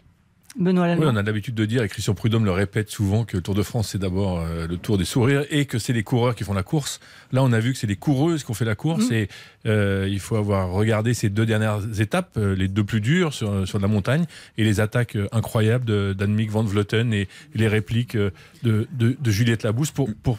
Benoît 0.56 0.84
Oui, 0.84 0.88
Lallemand. 0.90 1.10
on 1.12 1.16
a 1.16 1.22
l'habitude 1.22 1.54
de 1.56 1.64
dire, 1.64 1.82
et 1.82 1.88
Christian 1.88 2.14
Prudhomme 2.14 2.44
le 2.44 2.52
répète 2.52 2.88
souvent, 2.90 3.24
que 3.24 3.36
le 3.36 3.42
Tour 3.42 3.54
de 3.54 3.62
France, 3.64 3.88
c'est 3.90 3.98
d'abord 3.98 4.38
euh, 4.40 4.66
le 4.68 4.76
tour 4.76 4.98
des 4.98 5.04
sourires 5.04 5.44
et 5.50 5.64
que 5.66 5.78
c'est 5.78 5.92
les 5.92 6.04
coureurs 6.04 6.34
qui 6.36 6.44
font 6.44 6.54
la 6.54 6.62
course. 6.62 7.00
Là, 7.32 7.42
on 7.42 7.52
a 7.52 7.58
vu 7.58 7.72
que 7.72 7.78
c'est 7.78 7.88
les 7.88 7.96
coureuses 7.96 8.44
qui 8.44 8.50
ont 8.50 8.54
fait 8.54 8.64
la 8.64 8.76
course 8.76 9.10
Mm. 9.10 9.14
et 9.14 9.28
euh, 9.66 10.06
il 10.08 10.20
faut 10.20 10.36
avoir 10.36 10.70
regardé 10.70 11.12
ces 11.12 11.28
deux 11.28 11.44
dernières 11.46 11.80
étapes, 12.00 12.36
euh, 12.36 12.54
les 12.54 12.68
deux 12.68 12.84
plus 12.84 13.00
dures 13.00 13.34
sur, 13.34 13.66
sur 13.66 13.78
de 13.78 13.82
la 13.82 13.88
montagne 13.88 14.26
et 14.56 14.62
les 14.64 14.78
attaques 14.80 15.18
incroyables 15.32 15.84
de- 15.84 16.14
d'Annemiek 16.16 16.50
van 16.50 16.62
Vleuten 16.62 17.12
et, 17.12 17.22
et 17.22 17.28
les 17.54 17.68
répliques 17.68 18.16
de, 18.16 18.32
de, 18.62 18.86
de 19.18 19.30
Juliette 19.30 19.64
Labousse 19.64 19.90
pour, 19.90 20.08
pour, 20.22 20.38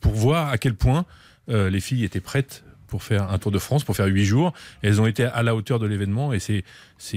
pour 0.00 0.12
voir 0.12 0.48
à 0.48 0.58
quel 0.58 0.74
point 0.74 1.04
les 1.48 1.80
filles 1.80 2.04
étaient 2.04 2.20
prêtes 2.20 2.64
pour 2.92 3.02
faire 3.02 3.30
un 3.32 3.38
Tour 3.38 3.50
de 3.50 3.58
France, 3.58 3.84
pour 3.84 3.96
faire 3.96 4.04
huit 4.04 4.26
jours. 4.26 4.52
Elles 4.82 5.00
ont 5.00 5.06
été 5.06 5.24
à 5.24 5.42
la 5.42 5.54
hauteur 5.56 5.78
de 5.78 5.86
l'événement 5.86 6.34
et 6.34 6.38
c'est 6.40 6.62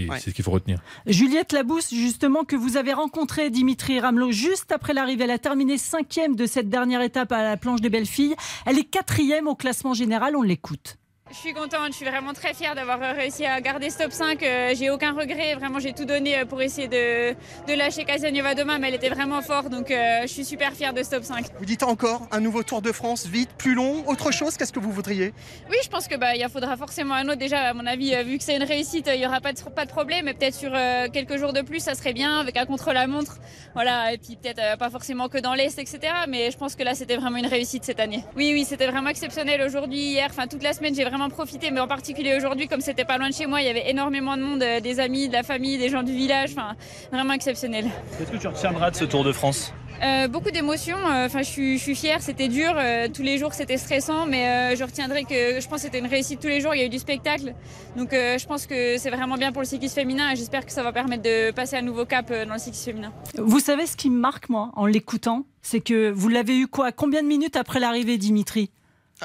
Ouais. 0.10 0.19
ce 0.22 0.30
qu'il 0.30 0.44
faut 0.45 0.51
retenir. 0.51 0.80
Juliette 1.06 1.51
Labousse, 1.51 1.94
justement, 1.94 2.45
que 2.45 2.56
vous 2.56 2.77
avez 2.77 2.94
rencontré 2.94 3.50
Dimitri 3.50 4.00
Ramelot 4.00 4.31
juste 4.31 4.72
après 4.72 4.94
l'arrivée. 4.94 5.25
Elle 5.25 5.31
a 5.31 5.38
terminé 5.38 5.77
cinquième 5.77 6.38
de 6.38 6.45
cette 6.45 6.69
dernière 6.69 7.01
étape 7.01 7.33
à 7.33 7.44
la 7.44 7.57
planche 7.57 7.81
des 7.81 7.89
belles 7.89 8.06
filles. 8.06 8.36
Elle 8.66 8.80
est 8.80 8.86
quatrième 8.86 9.48
au 9.50 9.56
classement 9.56 9.94
général. 9.94 10.38
On 10.38 10.42
l'écoute. 10.44 10.98
Je 11.31 11.38
suis 11.38 11.54
contente, 11.54 11.88
je 11.89 11.94
suis 11.94 12.06
vraiment 12.06 12.33
très 12.33 12.54
fière 12.54 12.75
d'avoir 12.75 13.00
réussi 13.00 13.45
à 13.45 13.60
garder 13.60 13.89
ce 13.89 13.98
top 13.98 14.12
5. 14.12 14.44
Euh, 14.44 14.75
J'ai 14.75 14.92
aucun 14.92 15.12
regret, 15.12 15.56
vraiment 15.56 15.80
j'ai 15.80 15.92
tout 15.92 16.06
donné 16.06 16.38
euh, 16.38 16.45
pour 16.45 16.62
essayer 16.62 16.88
de, 16.88 17.31
de 17.68 17.74
lâcher 17.75 18.06
Casanova 18.06 18.54
demain, 18.54 18.77
mais 18.77 18.89
elle 18.89 18.94
était 18.94 19.10
vraiment 19.10 19.42
forte, 19.42 19.69
donc 19.69 19.89
euh, 19.89 20.22
je 20.22 20.27
suis 20.27 20.45
super 20.45 20.74
fière 20.74 20.94
de 20.94 21.01
ce 21.01 21.10
top 21.10 21.24
5. 21.24 21.45
Vous 21.57 21.66
dites 21.66 21.81
encore 21.81 22.28
un 22.31 22.40
nouveau 22.40 22.61
Tour 22.61 22.83
de 22.83 22.92
France, 22.92 23.26
vite, 23.26 23.50
plus 23.57 23.73
long, 23.73 24.07
autre 24.07 24.30
chose, 24.31 24.56
qu'est-ce 24.56 24.71
que 24.71 24.80
vous 24.80 24.92
voudriez? 24.92 25.33
Oui, 25.71 25.78
je 25.83 25.90
pense 25.90 26.07
que 26.07 26.16
bah, 26.16 26.35
il 26.35 26.47
faudra 26.47 26.78
forcément 26.78 27.16
un 27.16 27.26
autre. 27.28 27.40
Déjà, 27.40 27.59
à 27.69 27.73
mon 27.73 27.88
avis, 27.88 28.16
vu 28.23 28.38
que 28.38 28.44
c'est 28.44 28.56
une 28.56 28.64
réussite, 28.64 29.09
il 29.11 29.19
n'y 29.19 29.26
aura 29.26 29.42
pas 29.42 29.52
de, 29.54 29.59
pas 29.61 29.85
de 29.85 29.92
problème, 29.92 30.26
mais 30.26 30.35
peut-être 30.35 30.54
sur 30.54 30.71
quelques 31.11 31.38
jours 31.38 31.54
de 31.54 31.61
plus, 31.61 31.80
ça 31.80 31.95
serait 31.95 32.14
bien, 32.14 32.40
avec 32.40 32.56
un 32.56 32.68
contre-la-montre. 32.68 33.40
Voilà, 33.73 34.14
et 34.14 34.19
puis 34.19 34.35
peut-être 34.35 34.78
pas 34.78 34.92
forcément 34.92 35.28
que 35.28 35.40
dans 35.40 35.56
l'Est, 35.56 35.80
etc. 35.80 36.00
Mais 36.30 36.52
je 36.52 36.57
pense 36.57 36.76
que 36.76 36.83
là, 36.83 36.94
c'était 36.94 37.18
vraiment 37.18 37.38
une 37.38 37.47
réussite 37.47 37.83
cette 37.83 38.00
année. 38.00 38.23
Oui, 38.35 38.52
oui, 38.54 38.64
c'était 38.64 38.88
vraiment 38.88 39.09
exceptionnel 39.09 39.64
aujourd'hui, 39.64 39.97
hier, 40.11 40.28
enfin 40.30 40.45
toute 40.47 40.61
la 40.61 40.73
semaine, 40.73 40.94
j'ai 40.94 41.04
vraiment 41.04 41.15
profité, 41.30 41.72
mais 41.72 41.80
en 41.80 41.88
particulier 41.88 42.36
aujourd'hui, 42.38 42.68
comme 42.68 42.81
c'était 42.81 43.06
pas 43.06 43.18
loin 43.18 43.30
de 43.30 43.34
chez 43.34 43.45
moi, 43.48 43.62
il 43.62 43.68
y 43.68 43.69
avait 43.69 43.90
énormément 43.90 44.36
de 44.38 44.42
monde, 44.44 44.64
euh, 44.64 44.80
des 44.80 45.00
amis, 45.00 45.28
de 45.28 45.34
la 45.34 45.44
famille, 45.44 45.78
des 45.78 45.90
gens 45.90 46.04
du 46.04 46.14
village, 46.14 46.52
enfin 46.52 46.76
vraiment 47.12 47.34
exceptionnel. 47.34 47.86
Qu'est-ce 48.18 48.31
que 48.31 48.38
tu 48.38 48.48
retiendras 48.48 48.92
de 48.92 48.95
ce 48.95 49.06
Tour 49.06 49.24
de 49.24 49.31
France 49.31 49.74
Euh, 50.04 50.28
beaucoup 50.28 50.52
d'émotions. 50.52 50.98
euh, 51.07 51.26
Enfin, 51.28 51.40
je 51.42 51.50
suis, 51.50 51.78
je 51.78 51.84
suis 51.84 51.95
fière. 51.95 52.22
C'était 52.22 52.50
dur. 52.50 52.74
euh, 52.76 53.07
tous 53.07 53.24
les 53.24 53.38
jours, 53.38 53.54
c'était 53.54 53.78
stressant, 53.78 54.26
mais 54.26 54.45
euh, 54.45 54.76
je 54.76 54.84
retiendrai 54.84 55.24
que 55.24 55.60
je 55.62 55.68
pense 55.69 55.78
que 55.78 55.86
c'était 55.88 56.00
une 56.00 56.07
réussite 56.07 56.40
tous 56.42 56.50
les 56.50 56.60
jours. 56.60 56.76
Il 56.76 56.80
y 56.80 56.84
a 56.84 56.86
eu 56.86 56.90
du 56.90 57.00
spectacle, 57.00 57.54
donc 57.95 58.14
euh, 58.14 58.38
je 58.38 58.45
pense 58.45 58.66
que 58.68 58.98
c'est 58.98 59.10
vraiment 59.10 59.38
bien 59.38 59.52
pour 59.54 59.62
le 59.62 59.68
cyclisme 59.68 59.95
féminin 59.95 60.31
et 60.31 60.36
j'espère 60.36 60.66
que 60.66 60.72
ça 60.74 60.84
va 60.84 60.92
permettre 60.92 61.24
de 61.24 61.52
passer 61.52 61.78
un 61.78 61.81
nouveau 61.81 62.06
cap 62.06 62.30
dans 62.30 62.54
le 62.54 62.60
cyclisme 62.60 62.86
féminin. 62.92 63.12
Vous 63.38 63.60
savez 63.62 63.86
ce 63.86 63.95
qui 63.95 64.10
me 64.10 64.19
marque, 64.19 64.50
moi, 64.50 64.72
en 64.76 64.86
l'écoutant? 64.86 65.45
C'est 65.62 65.80
que 65.80 66.12
vous 66.12 66.28
l'avez 66.30 66.57
eu 66.60 66.68
quoi? 66.68 66.92
Combien 66.92 67.24
de 67.24 67.28
minutes 67.28 67.56
après 67.56 67.80
l'arrivée, 67.80 68.18
Dimitri? 68.18 68.69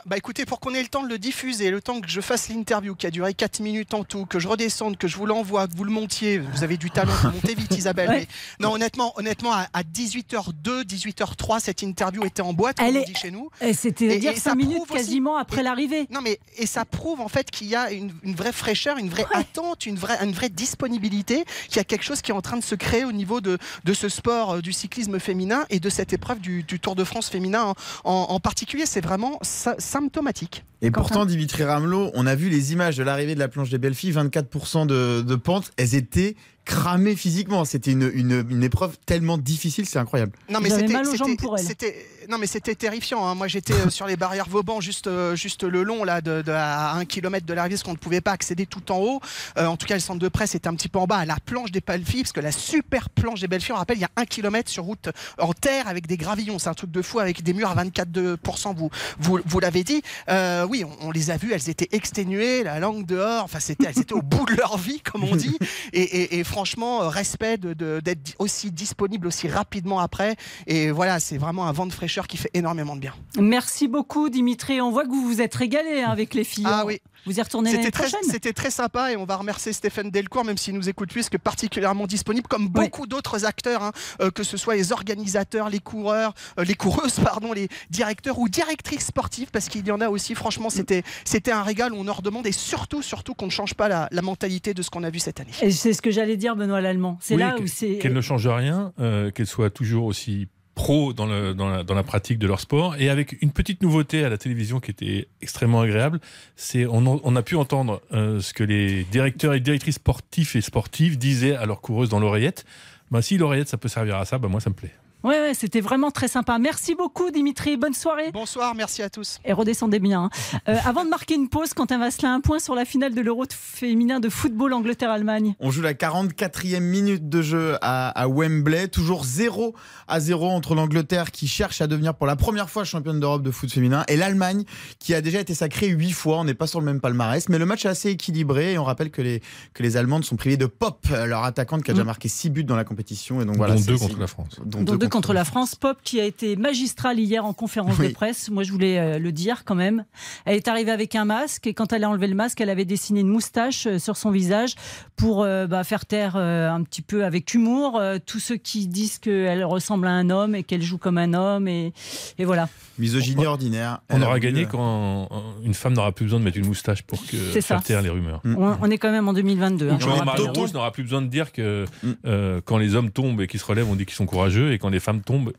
Bah 0.06 0.16
écoutez, 0.16 0.46
pour 0.46 0.60
qu'on 0.60 0.72
ait 0.72 0.82
le 0.82 0.88
temps 0.88 1.02
de 1.02 1.08
le 1.08 1.18
diffuser, 1.18 1.68
le 1.72 1.80
temps 1.82 2.00
que 2.00 2.08
je 2.08 2.20
fasse 2.20 2.48
l'interview 2.48 2.94
qui 2.94 3.08
a 3.08 3.10
duré 3.10 3.34
4 3.34 3.58
minutes 3.58 3.92
en 3.92 4.04
tout, 4.04 4.24
que 4.24 4.38
je 4.38 4.46
redescende, 4.46 4.96
que 4.96 5.08
je 5.08 5.16
vous 5.16 5.26
l'envoie, 5.26 5.66
que 5.66 5.74
vous 5.76 5.82
le 5.82 5.90
montiez, 5.90 6.38
vous 6.38 6.62
avez 6.62 6.76
du 6.76 6.92
talent, 6.92 7.12
vous 7.24 7.30
montez 7.32 7.56
vite 7.56 7.76
Isabelle. 7.76 8.08
Ouais. 8.10 8.26
mais 8.60 8.66
non, 8.66 8.72
honnêtement, 8.72 9.12
honnêtement 9.16 9.52
à, 9.52 9.66
à 9.72 9.82
18h02, 9.82 10.84
18h03, 10.84 11.58
cette 11.60 11.82
interview 11.82 12.24
était 12.24 12.40
en 12.40 12.52
boîte, 12.52 12.76
comme 12.78 12.86
on 12.86 13.02
dit 13.02 13.14
chez 13.16 13.32
nous. 13.32 13.50
C'était 13.74 14.16
Et- 14.16 14.18
dire 14.20 14.30
et 14.32 14.36
5 14.36 14.50
ça 14.50 14.54
minutes 14.54 14.82
aussi- 14.82 14.92
quasiment 14.92 15.36
après 15.36 15.62
l'arrivée. 15.64 16.06
Non 16.10 16.20
mais 16.22 16.38
et 16.56 16.66
ça 16.66 16.84
prouve 16.84 17.20
en 17.20 17.28
fait 17.28 17.50
qu'il 17.50 17.66
y 17.66 17.74
a 17.74 17.90
une, 17.90 18.12
une 18.22 18.36
vraie 18.36 18.52
fraîcheur, 18.52 18.96
une 18.96 19.08
vraie 19.10 19.26
attente, 19.32 19.86
une 19.86 19.96
vraie, 19.96 20.18
une 20.22 20.32
vraie 20.32 20.48
disponibilité, 20.50 21.44
qu'il 21.66 21.76
y 21.76 21.80
a 21.80 21.84
quelque 21.84 22.04
chose 22.04 22.22
qui 22.22 22.30
est 22.30 22.34
en 22.34 22.42
train 22.42 22.56
de 22.56 22.62
se 22.64 22.76
créer 22.76 23.04
au 23.04 23.12
niveau 23.12 23.40
de, 23.40 23.58
de 23.84 23.92
ce 23.94 24.08
sport 24.08 24.52
euh, 24.54 24.60
du 24.62 24.72
cyclisme 24.72 25.18
féminin 25.18 25.66
et 25.68 25.80
de 25.80 25.90
cette 25.90 26.12
épreuve 26.12 26.38
du, 26.40 26.62
du 26.62 26.78
Tour 26.78 26.94
de 26.94 27.02
France 27.04 27.28
féminin 27.28 27.64
en, 27.64 27.74
en- 28.04 28.26
en 28.30 28.40
particulier. 28.40 28.86
C'est 28.86 29.00
vraiment 29.04 29.38
sy- 29.42 29.68
symptomatique. 29.80 30.64
Et 30.82 30.90
Quentin. 30.90 31.00
pourtant, 31.00 31.26
Dimitri 31.26 31.64
Ramelot, 31.64 32.10
on 32.14 32.26
a 32.26 32.34
vu 32.34 32.48
les 32.48 32.72
images 32.72 32.96
de 32.96 33.02
l'arrivée 33.02 33.34
de 33.34 33.40
la 33.40 33.48
planche 33.48 33.70
des 33.70 33.78
belles 33.78 33.94
filles, 33.94 34.12
24% 34.12 34.86
de, 34.86 35.22
de 35.22 35.34
pente, 35.34 35.72
elles 35.76 35.94
étaient 35.94 36.36
cramée 36.70 37.16
physiquement. 37.16 37.64
C'était 37.64 37.90
une, 37.90 38.08
une, 38.14 38.46
une 38.48 38.62
épreuve 38.62 38.96
tellement 39.04 39.38
difficile, 39.38 39.86
c'est 39.86 39.98
incroyable. 39.98 40.32
Non 40.48 40.60
mais 40.60 40.70
c'était 40.70 40.92
mal 40.92 41.06
aux 41.08 41.16
jambes 41.16 41.30
c'était- 41.30 41.42
pour 41.42 41.58
elle. 41.58 41.64
c'était 41.64 42.06
non 42.28 42.38
mais 42.38 42.46
c'était 42.46 42.76
terrifiant. 42.76 43.26
hein. 43.26 43.34
Moi 43.34 43.48
j'étais 43.48 43.72
euh, 43.72 43.90
sur 43.90 44.06
les 44.06 44.16
barrières 44.16 44.48
Vauban 44.48 44.80
juste 44.80 45.08
euh, 45.08 45.34
juste 45.34 45.64
le 45.64 45.82
long 45.82 46.04
là 46.04 46.20
de, 46.20 46.42
de- 46.42 46.52
à 46.52 46.92
un 46.94 47.04
kilomètre 47.04 47.44
de 47.44 47.52
l'arrivée 47.54 47.74
parce 47.74 47.82
qu'on 47.82 47.92
ne 47.92 47.96
pouvait 47.96 48.20
pas 48.20 48.30
accéder 48.30 48.66
tout 48.66 48.92
en 48.92 48.98
haut. 48.98 49.20
Euh, 49.58 49.66
en 49.66 49.76
tout 49.76 49.86
cas 49.86 49.94
le 49.94 50.00
centre 50.00 50.20
de 50.20 50.28
presse 50.28 50.54
était 50.54 50.68
un 50.68 50.74
petit 50.74 50.88
peu 50.88 51.00
en 51.00 51.06
bas 51.06 51.16
à 51.16 51.24
la 51.24 51.36
planche 51.44 51.72
des 51.72 51.82
filles 52.04 52.22
parce 52.22 52.32
que 52.32 52.40
la 52.40 52.52
super 52.52 53.10
planche 53.10 53.40
des 53.40 53.48
belles 53.48 53.60
filles 53.60 53.72
on 53.74 53.78
rappelle 53.78 53.98
il 53.98 54.02
y 54.02 54.04
a 54.04 54.10
un 54.16 54.24
kilomètre 54.26 54.70
sur 54.70 54.84
route 54.84 55.08
en 55.38 55.52
terre 55.52 55.88
avec 55.88 56.06
des 56.06 56.16
gravillons. 56.16 56.58
C'est 56.60 56.68
un 56.68 56.74
truc 56.74 56.92
de 56.92 57.02
fou 57.02 57.18
avec 57.18 57.42
des 57.42 57.52
murs 57.52 57.70
à 57.70 57.84
24%. 57.84 58.76
Vous 58.76 58.90
vous, 59.18 59.40
vous 59.44 59.60
l'avez 59.60 59.82
dit. 59.82 60.02
Euh, 60.28 60.64
oui 60.68 60.84
on, 60.84 61.08
on 61.08 61.10
les 61.10 61.30
a 61.32 61.36
vues. 61.36 61.52
Elles 61.52 61.68
étaient 61.68 61.88
exténuées, 61.90 62.62
la 62.62 62.78
langue 62.78 63.06
dehors. 63.06 63.42
Enfin 63.42 63.58
c'était 63.58 63.86
elles 63.88 63.98
étaient 63.98 64.14
au 64.14 64.22
bout 64.22 64.46
de 64.46 64.54
leur 64.54 64.78
vie 64.78 65.00
comme 65.00 65.24
on 65.24 65.34
dit. 65.34 65.58
Et, 65.92 66.02
et- 66.02 66.38
et 66.38 66.44
franchement, 66.44 66.59
euh, 67.02 67.08
respect 67.08 67.58
de- 67.58 67.74
de- 67.74 68.00
d'être 68.02 68.34
aussi 68.38 68.70
disponible 68.70 69.26
aussi 69.26 69.48
rapidement 69.48 70.00
après. 70.00 70.36
Et 70.66 70.90
voilà, 70.90 71.20
c'est 71.20 71.38
vraiment 71.38 71.66
un 71.66 71.72
vent 71.72 71.86
de 71.86 71.92
fraîcheur 71.92 72.26
qui 72.26 72.36
fait 72.36 72.50
énormément 72.54 72.96
de 72.96 73.00
bien. 73.00 73.14
Merci 73.38 73.88
beaucoup, 73.88 74.28
Dimitri. 74.30 74.80
On 74.80 74.90
voit 74.90 75.04
que 75.04 75.10
vous 75.10 75.22
vous 75.26 75.40
êtes 75.40 75.54
régalé 75.54 76.02
hein, 76.02 76.10
avec 76.10 76.34
les 76.34 76.44
filles. 76.44 76.64
Ah 76.66 76.84
oui. 76.86 77.00
Vous 77.26 77.38
y 77.38 77.42
retournez 77.42 77.70
l'année 77.70 77.90
prochaine? 77.90 78.20
c'était 78.30 78.54
très 78.54 78.70
sympa 78.70 79.12
et 79.12 79.16
on 79.18 79.26
va 79.26 79.36
remercier 79.36 79.74
Stéphane 79.74 80.10
Delcourt, 80.10 80.42
même 80.44 80.56
s'il 80.56 80.72
nous 80.74 80.88
écoute 80.88 81.10
plus, 81.10 81.28
que 81.28 81.36
particulièrement 81.36 82.06
disponible, 82.06 82.48
comme 82.48 82.68
beaucoup 82.68 83.06
d'autres 83.06 83.44
acteurs, 83.44 83.82
hein, 83.82 83.92
euh, 84.22 84.30
que 84.30 84.42
ce 84.42 84.56
soit 84.56 84.74
les 84.74 84.90
organisateurs, 84.90 85.68
les 85.68 85.80
coureurs, 85.80 86.32
euh, 86.58 86.64
les 86.64 86.74
coureuses, 86.74 87.20
pardon, 87.22 87.52
les 87.52 87.68
directeurs 87.90 88.38
ou 88.38 88.48
directrices 88.48 89.04
sportives, 89.08 89.50
parce 89.52 89.68
qu'il 89.68 89.86
y 89.86 89.90
en 89.90 90.00
a 90.00 90.08
aussi. 90.08 90.34
Franchement, 90.34 90.70
c'était, 90.70 91.02
c'était 91.26 91.52
un 91.52 91.62
régal. 91.62 91.92
On 91.92 92.08
en 92.08 92.12
redemande 92.14 92.46
et 92.46 92.52
surtout, 92.52 93.02
surtout 93.02 93.34
qu'on 93.34 93.46
ne 93.46 93.50
change 93.50 93.74
pas 93.74 93.88
la, 93.88 94.08
la 94.10 94.22
mentalité 94.22 94.72
de 94.72 94.80
ce 94.80 94.88
qu'on 94.88 95.04
a 95.04 95.10
vu 95.10 95.18
cette 95.18 95.40
année. 95.40 95.52
C'est 95.70 95.92
ce 95.92 96.00
que 96.00 96.10
j'allais 96.10 96.38
dire, 96.40 96.56
Benoît 96.56 96.80
Lallemand. 96.80 97.18
C'est 97.20 97.34
Oui, 97.34 97.40
là 97.40 97.52
que- 97.52 97.62
où 97.62 97.66
c'est. 97.66 97.98
Qu'elle 97.98 98.12
ne 98.14 98.20
change 98.20 98.46
rien, 98.48 98.92
euh, 98.98 99.30
qu'elle 99.30 99.46
soit 99.46 99.70
toujours 99.70 100.06
aussi 100.06 100.48
pro 100.74 101.12
dans, 101.12 101.26
le- 101.26 101.52
dans 101.52 101.68
la, 101.68 101.82
dans 101.84 101.94
la 101.94 102.02
pratique 102.02 102.38
de 102.38 102.46
leur 102.46 102.58
sport. 102.60 102.96
Et 102.98 103.10
avec 103.10 103.36
une 103.42 103.50
petite 103.52 103.82
nouveauté 103.82 104.24
à 104.24 104.28
la 104.30 104.38
télévision 104.38 104.80
qui 104.80 104.90
était 104.90 105.28
extrêmement 105.42 105.80
agréable, 105.82 106.20
c'est 106.56 106.86
on, 106.86 107.36
a 107.36 107.42
pu 107.42 107.54
entendre 107.56 108.00
euh, 108.12 108.40
ce 108.40 108.54
que 108.54 108.64
les 108.64 109.04
directeurs 109.04 109.52
et 109.54 109.60
directrices 109.60 109.96
sportifs 109.96 110.56
et 110.56 110.60
sportives 110.62 111.18
disaient 111.18 111.54
à 111.54 111.66
leurs 111.66 111.80
coureuses 111.82 112.08
dans 112.08 112.18
l'oreillette. 112.20 112.64
Bah, 113.10 113.20
si 113.22 113.36
l'oreillette, 113.36 113.68
ça 113.68 113.76
peut 113.76 113.88
servir 113.88 114.16
à 114.16 114.24
ça, 114.24 114.38
bah, 114.38 114.48
moi, 114.48 114.60
ça 114.60 114.70
me 114.70 114.74
plaît. 114.74 114.92
Ouais, 115.22 115.38
ouais, 115.40 115.54
c'était 115.54 115.80
vraiment 115.80 116.10
très 116.10 116.28
sympa. 116.28 116.58
Merci 116.58 116.94
beaucoup, 116.94 117.30
Dimitri. 117.30 117.76
Bonne 117.76 117.92
soirée. 117.94 118.30
Bonsoir, 118.32 118.74
merci 118.74 119.02
à 119.02 119.10
tous. 119.10 119.38
Et 119.44 119.52
redescendez 119.52 119.98
bien. 119.98 120.24
hein. 120.24 120.30
Euh, 120.68 120.76
avant 120.84 121.04
de 121.04 121.08
marquer 121.10 121.34
une 121.36 121.48
pause, 121.48 121.72
Quentin 121.74 121.98
Vasselin, 121.98 122.34
un 122.34 122.40
point 122.40 122.58
sur 122.58 122.74
la 122.74 122.84
finale 122.84 123.14
de 123.14 123.20
l'Euro 123.20 123.44
féminin 123.50 124.20
de 124.20 124.28
football 124.28 124.72
Angleterre-Allemagne. 124.74 125.54
On 125.58 125.70
joue 125.70 125.80
la 125.82 125.94
44e 125.94 126.80
minute 126.80 127.28
de 127.28 127.42
jeu 127.42 127.76
à, 127.80 128.08
à 128.10 128.28
Wembley. 128.28 128.88
Toujours 128.88 129.24
0 129.24 129.74
à 130.06 130.20
0 130.20 130.46
entre 130.48 130.74
l'Angleterre 130.74 131.30
qui 131.30 131.48
cherche 131.48 131.80
à 131.80 131.86
devenir 131.86 132.14
pour 132.14 132.26
la 132.26 132.36
première 132.36 132.68
fois 132.68 132.84
championne 132.84 133.20
d'Europe 133.20 133.42
de 133.42 133.50
foot 133.50 133.70
féminin 133.72 134.04
et 134.08 134.16
l'Allemagne 134.16 134.64
qui 134.98 135.14
a 135.14 135.20
déjà 135.22 135.40
été 135.40 135.54
sacrée 135.54 135.88
8 135.88 136.12
fois. 136.12 136.38
On 136.40 136.44
n'est 136.44 136.54
pas 136.54 136.66
sur 136.66 136.80
le 136.80 136.86
même 136.86 137.00
palmarès, 137.00 137.48
mais 137.48 137.58
le 137.58 137.66
match 137.66 137.84
est 137.86 137.88
assez 137.88 138.10
équilibré 138.10 138.74
et 138.74 138.78
on 138.78 138.84
rappelle 138.84 139.10
que 139.10 139.22
les, 139.22 139.40
que 139.72 139.82
les 139.82 139.96
Allemandes 139.96 140.24
sont 140.24 140.36
privées 140.36 140.56
de 140.58 140.66
Pop, 140.66 141.06
leur 141.26 141.44
attaquante 141.44 141.82
qui 141.82 141.90
a 141.90 141.94
déjà 141.94 142.04
Mm. 142.04 142.06
marqué 142.06 142.28
6 142.28 142.50
buts 142.50 142.64
dans 142.64 142.76
la 142.76 142.84
compétition. 142.84 143.40
Et 143.40 143.44
donc 143.44 143.56
voilà, 143.56 143.74
dont 143.74 143.80
c'est- 143.80 143.86
deux 143.86 143.96
c'est- 143.96 144.06
contre 144.08 144.20
la 144.20 144.26
France. 144.26 144.60
dont 144.64 144.82
Dont 144.82 144.96
deux 144.96 145.08
contre 145.10 145.32
la 145.32 145.44
France. 145.44 145.74
Pop 145.74 145.98
qui 146.02 146.20
a 146.20 146.24
été 146.24 146.56
magistrale 146.56 147.18
hier 147.18 147.44
en 147.44 147.52
conférence 147.52 147.98
de 147.98 148.08
presse. 148.08 148.48
Moi, 148.50 148.62
je 148.62 148.72
voulais 148.72 148.98
euh, 148.98 149.18
le 149.18 149.32
dire 149.32 149.64
quand 149.64 149.74
même. 149.74 150.04
Elle 150.44 150.56
est 150.56 150.68
arrivée 150.68 150.90
avec 150.92 151.14
un 151.14 151.24
masque 151.24 151.66
et 151.66 151.74
quand 151.74 151.92
elle 151.92 152.04
a 152.04 152.08
enlevé 152.08 152.26
le 152.26 152.34
masque, 152.34 152.60
elle 152.60 152.70
avait 152.70 152.84
dessiné 152.84 153.20
une 153.20 153.28
moustache 153.28 153.86
euh, 153.86 153.98
sur 153.98 154.16
son 154.16 154.30
visage 154.30 154.74
pour 155.16 155.42
euh, 155.42 155.66
bah, 155.66 155.84
faire 155.84 156.06
taire 156.06 156.34
euh, 156.36 156.70
un 156.70 156.82
petit 156.82 157.02
peu 157.02 157.24
avec 157.24 157.52
humour 157.54 157.98
euh, 157.98 158.18
tous 158.24 158.38
ceux 158.40 158.56
qui 158.56 158.86
disent 158.86 159.18
qu'elle 159.18 159.64
ressemble 159.64 160.06
à 160.06 160.12
un 160.12 160.30
homme 160.30 160.54
et 160.54 160.62
qu'elle 160.62 160.82
joue 160.82 160.98
comme 160.98 161.18
un 161.18 161.34
homme. 161.34 161.68
Et, 161.68 161.92
et 162.38 162.44
voilà. 162.44 162.68
Misogynie 162.98 163.46
ordinaire. 163.46 164.00
On 164.10 164.20
aura 164.22 164.38
gagné 164.40 164.64
euh, 164.64 164.66
quand 164.70 165.28
une 165.64 165.74
femme 165.74 165.94
n'aura 165.94 166.12
plus 166.12 166.24
besoin 166.24 166.38
de 166.38 166.44
mettre 166.44 166.58
une 166.58 166.66
moustache 166.66 167.02
pour 167.02 167.24
que 167.26 167.36
C'est 167.52 167.60
ça. 167.60 167.76
faire 167.76 167.82
taire 167.82 168.02
les 168.02 168.10
rumeurs. 168.10 168.40
On, 168.44 168.76
on 168.80 168.90
est 168.90 168.98
quand 168.98 169.10
même 169.10 169.26
en 169.28 169.32
2022. 169.32 169.88
hein, 169.88 169.96
je 169.98 170.04
Jean 170.04 170.10
le 170.10 170.12
rappelle. 170.20 170.26
Marion 170.44 170.52
Rouge 170.52 170.72
n'aura 170.74 170.92
plus 170.92 171.02
besoin 171.02 171.22
de 171.22 171.26
dire 171.28 171.50
que 171.52 171.86
euh, 172.26 172.60
quand 172.64 172.76
les 172.78 172.94
hommes 172.94 173.10
tombent 173.10 173.40
et 173.40 173.46
qu'ils 173.46 173.58
se 173.60 173.64
relèvent, 173.64 173.88
on 173.90 173.96
dit 173.96 174.04
qu'ils 174.04 174.14
sont 174.14 174.26
courageux, 174.26 174.72
et 174.72 174.78
quand 174.78 174.90
les 174.90 174.99
femmes 175.00 175.22
tombent, 175.22 175.52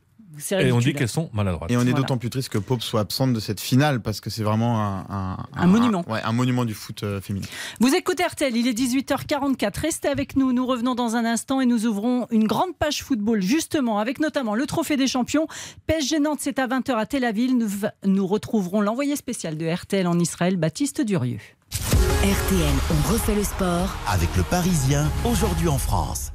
et 0.51 0.71
on 0.71 0.79
dit 0.79 0.93
qu'elles 0.93 1.09
sont 1.09 1.29
maladroites. 1.33 1.69
Et 1.69 1.75
on 1.75 1.81
est 1.81 1.83
Voilà. 1.83 1.97
d'autant 1.99 2.17
plus 2.17 2.29
triste 2.29 2.47
que 2.49 2.57
Pope 2.57 2.81
soit 2.81 3.01
absente 3.01 3.33
de 3.33 3.39
cette 3.41 3.59
finale 3.59 3.99
parce 4.01 4.21
que 4.21 4.29
c'est 4.29 4.43
vraiment 4.43 4.79
un, 4.81 5.05
un, 5.09 5.37
Un 5.55 5.67
monument. 5.67 6.05
ouais, 6.09 6.21
un 6.23 6.31
monument 6.31 6.63
du 6.63 6.73
foot 6.73 7.03
euh, 7.03 7.19
féminin. 7.19 7.45
Vous 7.81 7.93
écoutez 7.93 8.23
RTL, 8.23 8.55
il 8.55 8.65
est 8.65 8.73
18h44. 8.73 9.77
Restez 9.81 10.07
avec 10.07 10.37
nous, 10.37 10.53
nous 10.53 10.65
revenons 10.65 10.95
dans 10.95 11.17
un 11.17 11.25
instant 11.25 11.59
et 11.59 11.65
nous 11.65 11.85
ouvrons 11.85 12.27
une 12.31 12.47
grande 12.47 12.75
page 12.79 13.03
football, 13.03 13.41
justement, 13.41 13.99
avec 13.99 14.19
notamment 14.21 14.55
le 14.55 14.65
Trophée 14.65 14.95
des 14.95 15.05
Champions. 15.07 15.47
PSG 15.85 16.19
Nantes, 16.21 16.39
c'est 16.41 16.59
à 16.59 16.67
20h 16.67 16.93
à 16.95 17.05
Tel 17.05 17.25
Aviv. 17.25 17.53
Nous, 17.53 17.69
nous 18.05 18.25
retrouverons 18.25 18.79
l'envoyé 18.79 19.17
spécial 19.17 19.57
de 19.57 19.67
RTL 19.67 20.07
en 20.07 20.17
Israël, 20.17 20.55
Baptiste 20.55 21.01
Durieux. 21.01 21.39
RTL, 21.71 22.73
on 22.89 23.11
refait 23.13 23.35
le 23.35 23.43
sport. 23.43 23.89
Avec 24.07 24.29
le 24.37 24.43
Parisien, 24.43 25.09
aujourd'hui 25.25 25.67
en 25.67 25.77
France. 25.77 26.31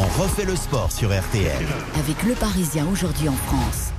On 0.00 0.22
refait 0.22 0.44
le 0.44 0.54
sport 0.54 0.92
sur 0.92 1.08
RTL. 1.08 1.66
Avec 1.98 2.22
le 2.22 2.34
Parisien 2.34 2.86
aujourd'hui 2.92 3.28
en 3.28 3.32
France. 3.32 3.92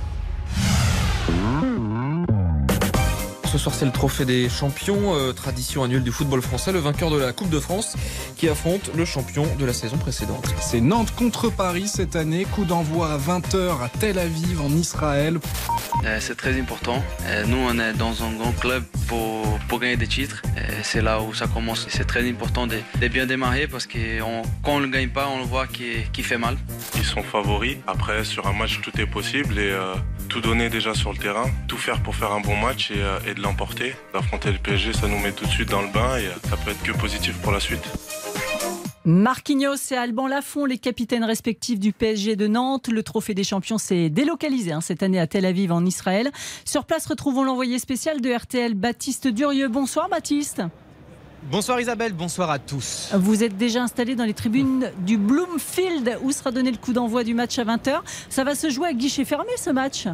Ce 3.50 3.58
soir, 3.58 3.74
c'est 3.74 3.84
le 3.84 3.90
trophée 3.90 4.24
des 4.24 4.48
champions, 4.48 5.14
euh, 5.16 5.32
tradition 5.32 5.82
annuelle 5.82 6.04
du 6.04 6.12
football 6.12 6.40
français, 6.40 6.70
le 6.70 6.78
vainqueur 6.78 7.10
de 7.10 7.18
la 7.18 7.32
Coupe 7.32 7.50
de 7.50 7.58
France 7.58 7.96
qui 8.36 8.48
affronte 8.48 8.90
le 8.96 9.04
champion 9.04 9.44
de 9.58 9.64
la 9.64 9.72
saison 9.72 9.96
précédente. 9.96 10.54
C'est 10.60 10.80
Nantes 10.80 11.12
contre 11.16 11.50
Paris 11.50 11.88
cette 11.88 12.14
année, 12.14 12.44
coup 12.44 12.64
d'envoi 12.64 13.10
à 13.12 13.18
20h 13.18 13.82
à 13.82 13.88
Tel 13.98 14.20
Aviv 14.20 14.60
en 14.62 14.70
Israël. 14.70 15.40
Euh, 16.04 16.18
c'est 16.20 16.36
très 16.36 16.58
important. 16.60 17.02
Euh, 17.26 17.44
nous, 17.46 17.56
on 17.56 17.76
est 17.80 17.92
dans 17.94 18.22
un 18.22 18.32
grand 18.34 18.52
club 18.52 18.84
pour, 19.08 19.44
pour 19.68 19.80
gagner 19.80 19.96
des 19.96 20.06
titres. 20.06 20.42
C'est 20.84 21.02
là 21.02 21.20
où 21.20 21.34
ça 21.34 21.48
commence. 21.48 21.86
C'est 21.88 22.06
très 22.06 22.28
important 22.30 22.68
de, 22.68 22.76
de 23.00 23.08
bien 23.08 23.26
démarrer 23.26 23.66
parce 23.66 23.86
que 23.86 24.22
on- 24.22 24.42
quand 24.62 24.74
on 24.76 24.80
ne 24.80 24.86
gagne 24.86 25.08
pas, 25.08 25.26
on 25.28 25.42
voit 25.44 25.66
qu'il 25.66 26.08
qu'il 26.12 26.24
fait 26.24 26.38
mal. 26.38 26.56
Ils 26.96 27.04
sont 27.04 27.22
favoris. 27.24 27.78
Après, 27.88 28.24
sur 28.24 28.46
un 28.46 28.52
match, 28.52 28.80
tout 28.80 28.92
est 29.00 29.06
possible 29.06 29.58
et 29.58 29.70
euh, 29.72 29.94
tout 30.30 30.40
donner 30.40 30.70
déjà 30.70 30.94
sur 30.94 31.12
le 31.12 31.18
terrain, 31.18 31.44
tout 31.66 31.76
faire 31.76 32.00
pour 32.02 32.14
faire 32.14 32.30
un 32.30 32.40
bon 32.40 32.56
match 32.56 32.92
et, 32.92 33.02
euh, 33.02 33.34
de 33.34 33.42
l'emporter. 33.42 33.94
D'affronter 34.14 34.52
le 34.52 34.58
PSG, 34.58 34.92
ça 34.92 35.08
nous 35.08 35.18
met 35.18 35.32
tout 35.32 35.44
de 35.44 35.50
suite 35.50 35.68
dans 35.68 35.82
le 35.82 35.88
bain 35.88 36.16
et 36.16 36.26
euh, 36.26 36.48
ça 36.48 36.56
peut 36.56 36.70
être 36.70 36.82
que 36.82 36.92
positif 36.92 37.36
pour 37.38 37.50
la 37.50 37.58
suite. 37.58 37.82
Marquinhos 39.04 39.90
et 39.90 39.96
Alban 39.96 40.28
Lafont, 40.28 40.66
les 40.66 40.78
capitaines 40.78 41.24
respectifs 41.24 41.80
du 41.80 41.92
PSG 41.92 42.36
de 42.36 42.46
Nantes. 42.46 42.88
Le 42.88 43.02
trophée 43.02 43.34
des 43.34 43.42
champions 43.42 43.78
s'est 43.78 44.08
délocalisé 44.08 44.70
hein, 44.72 44.80
cette 44.80 45.02
année 45.02 45.18
à 45.18 45.26
Tel 45.26 45.44
Aviv 45.44 45.72
en 45.72 45.84
Israël. 45.84 46.30
Sur 46.64 46.84
place, 46.84 47.06
retrouvons 47.06 47.42
l'envoyé 47.42 47.80
spécial 47.80 48.20
de 48.20 48.32
RTL, 48.32 48.74
Baptiste 48.74 49.26
Durieux. 49.26 49.68
Bonsoir 49.68 50.08
Baptiste. 50.08 50.62
Bonsoir 51.44 51.80
Isabelle, 51.80 52.12
bonsoir 52.12 52.50
à 52.50 52.58
tous. 52.58 53.08
Vous 53.14 53.42
êtes 53.42 53.56
déjà 53.56 53.82
installé 53.82 54.14
dans 54.14 54.24
les 54.24 54.34
tribunes 54.34 54.90
du 54.98 55.16
Bloomfield 55.16 56.18
où 56.22 56.32
sera 56.32 56.50
donné 56.50 56.70
le 56.70 56.76
coup 56.76 56.92
d'envoi 56.92 57.24
du 57.24 57.32
match 57.32 57.58
à 57.58 57.64
20h. 57.64 58.00
Ça 58.28 58.44
va 58.44 58.54
se 58.54 58.68
jouer 58.68 58.88
à 58.88 58.92
guichet 58.92 59.24
fermé 59.24 59.50
ce 59.56 59.70
match? 59.70 60.06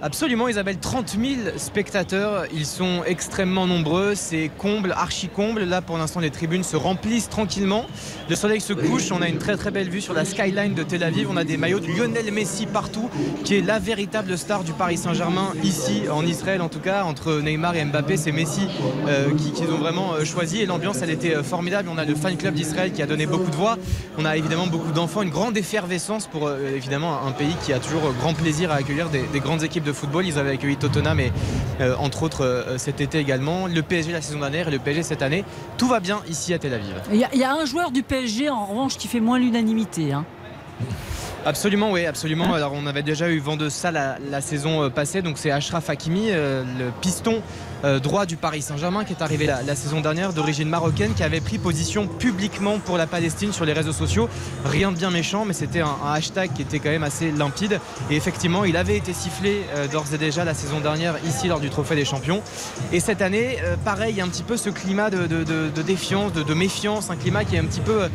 Absolument 0.00 0.46
Isabelle, 0.46 0.78
30 0.78 1.16
000 1.20 1.40
spectateurs, 1.56 2.44
ils 2.54 2.66
sont 2.66 3.02
extrêmement 3.04 3.66
nombreux, 3.66 4.14
c'est 4.14 4.48
comble, 4.56 4.92
archi 4.92 5.26
comble. 5.26 5.64
Là 5.64 5.82
pour 5.82 5.98
l'instant 5.98 6.20
les 6.20 6.30
tribunes 6.30 6.62
se 6.62 6.76
remplissent 6.76 7.28
tranquillement. 7.28 7.84
Le 8.30 8.36
soleil 8.36 8.60
se 8.60 8.72
couche, 8.72 9.10
on 9.10 9.22
a 9.22 9.28
une 9.28 9.38
très 9.38 9.56
très 9.56 9.72
belle 9.72 9.90
vue 9.90 10.00
sur 10.00 10.14
la 10.14 10.24
skyline 10.24 10.74
de 10.74 10.84
Tel 10.84 11.02
Aviv, 11.02 11.26
on 11.28 11.36
a 11.36 11.42
des 11.42 11.56
maillots 11.56 11.80
de 11.80 11.88
Lionel 11.88 12.30
Messi 12.30 12.66
partout, 12.66 13.10
qui 13.42 13.56
est 13.56 13.60
la 13.60 13.80
véritable 13.80 14.38
star 14.38 14.62
du 14.62 14.72
Paris 14.72 14.98
Saint-Germain 14.98 15.52
ici 15.64 16.04
en 16.08 16.24
Israël 16.24 16.62
en 16.62 16.68
tout 16.68 16.78
cas, 16.78 17.02
entre 17.02 17.40
Neymar 17.40 17.74
et 17.74 17.84
Mbappé, 17.84 18.16
c'est 18.16 18.30
Messi 18.30 18.68
euh, 19.08 19.34
qui, 19.34 19.50
qu'ils 19.50 19.68
ont 19.70 19.78
vraiment 19.78 20.12
euh, 20.12 20.24
choisi. 20.24 20.60
Et 20.60 20.66
l'ambiance 20.66 21.02
elle 21.02 21.10
était 21.10 21.34
euh, 21.34 21.42
formidable. 21.42 21.88
On 21.92 21.98
a 21.98 22.04
le 22.04 22.14
fan 22.14 22.36
club 22.36 22.54
d'Israël 22.54 22.92
qui 22.92 23.02
a 23.02 23.06
donné 23.06 23.26
beaucoup 23.26 23.50
de 23.50 23.56
voix, 23.56 23.76
on 24.16 24.24
a 24.24 24.36
évidemment 24.36 24.68
beaucoup 24.68 24.92
d'enfants, 24.92 25.22
une 25.22 25.30
grande 25.30 25.56
effervescence 25.56 26.28
pour 26.28 26.48
évidemment 26.52 27.26
un 27.26 27.32
pays 27.32 27.56
qui 27.64 27.72
a 27.72 27.80
toujours 27.80 28.12
grand 28.20 28.34
plaisir 28.34 28.70
à 28.70 28.76
accueillir 28.76 29.08
des, 29.08 29.22
des 29.32 29.40
grandes 29.40 29.64
équipes 29.64 29.84
de 29.87 29.87
football. 29.92 30.26
Ils 30.26 30.38
avaient 30.38 30.52
accueilli 30.52 30.76
Tottenham 30.76 31.20
et 31.20 31.32
euh, 31.80 31.94
entre 31.98 32.22
autres 32.22 32.44
euh, 32.44 32.78
cet 32.78 33.00
été 33.00 33.18
également, 33.18 33.66
le 33.66 33.82
PSG 33.82 34.12
la 34.12 34.20
saison 34.22 34.40
dernière 34.40 34.68
et 34.68 34.70
le 34.70 34.78
PSG 34.78 35.02
cette 35.02 35.22
année. 35.22 35.44
Tout 35.76 35.88
va 35.88 36.00
bien 36.00 36.20
ici 36.28 36.52
à 36.54 36.58
Tel 36.58 36.74
Aviv. 36.74 36.94
Il 37.12 37.18
y, 37.18 37.24
a- 37.24 37.30
il 37.32 37.38
y 37.40 37.44
a 37.44 37.52
un 37.52 37.64
joueur 37.64 37.90
du 37.90 38.02
PSG 38.02 38.50
en 38.50 38.64
revanche 38.66 38.96
qui 38.96 39.08
fait 39.08 39.20
moins 39.20 39.38
l'unanimité. 39.38 40.12
hein. 40.12 40.24
Absolument, 41.46 41.92
oui, 41.92 42.04
absolument. 42.04 42.52
Alors, 42.52 42.72
on 42.74 42.84
avait 42.86 43.02
déjà 43.02 43.30
eu 43.30 43.38
vent 43.38 43.56
de 43.56 43.68
ça 43.68 43.90
la, 43.90 44.16
la 44.30 44.40
saison 44.40 44.82
euh, 44.82 44.88
passée. 44.90 45.22
Donc, 45.22 45.38
c'est 45.38 45.50
Ashraf 45.50 45.88
Hakimi, 45.88 46.26
euh, 46.30 46.62
le 46.78 46.90
piston 47.00 47.40
euh, 47.84 48.00
droit 48.00 48.26
du 48.26 48.36
Paris 48.36 48.62
Saint-Germain, 48.62 49.04
qui 49.04 49.12
est 49.12 49.22
arrivé 49.22 49.46
la, 49.46 49.74
saison 49.74 50.00
dernière, 50.00 50.32
d'origine 50.32 50.68
marocaine, 50.68 51.14
qui 51.14 51.22
avait 51.22 51.40
pris 51.40 51.58
position 51.58 52.06
publiquement 52.06 52.78
pour 52.78 52.96
la 52.96 53.06
Palestine 53.06 53.52
sur 53.52 53.64
les 53.64 53.72
réseaux 53.72 53.92
sociaux. 53.92 54.28
Rien 54.64 54.92
de 54.92 54.96
bien 54.96 55.10
méchant, 55.10 55.44
mais 55.44 55.52
c'était 55.52 55.80
un, 55.80 55.96
hashtag 56.06 56.52
qui 56.52 56.62
était 56.62 56.78
quand 56.78 56.90
même 56.90 57.04
assez 57.04 57.30
limpide. 57.30 57.80
Et 58.10 58.16
effectivement, 58.16 58.64
il 58.64 58.76
avait 58.76 58.96
été 58.96 59.12
sifflé 59.12 59.62
euh, 59.74 59.86
d'ores 59.88 60.12
et 60.14 60.18
déjà 60.18 60.44
la 60.44 60.54
saison 60.54 60.80
dernière, 60.80 61.14
ici, 61.26 61.48
lors 61.48 61.60
du 61.60 61.70
Trophée 61.70 61.96
des 61.96 62.04
Champions. 62.04 62.42
Et 62.92 63.00
cette 63.00 63.22
année, 63.22 63.58
euh, 63.62 63.76
pareil, 63.84 64.14
il 64.14 64.18
y 64.18 64.20
a 64.20 64.24
un 64.24 64.28
petit 64.28 64.42
peu 64.42 64.56
ce 64.56 64.70
climat 64.70 65.10
de, 65.10 65.26
de- 65.26 65.82
défiance, 65.82 66.32
de, 66.32 66.54
méfiance, 66.54 67.10
un 67.10 67.16
climat 67.16 67.44
qui 67.44 67.56
est 67.56 67.60
un 67.60 67.64
petit 67.64 67.80
peu 67.80 68.08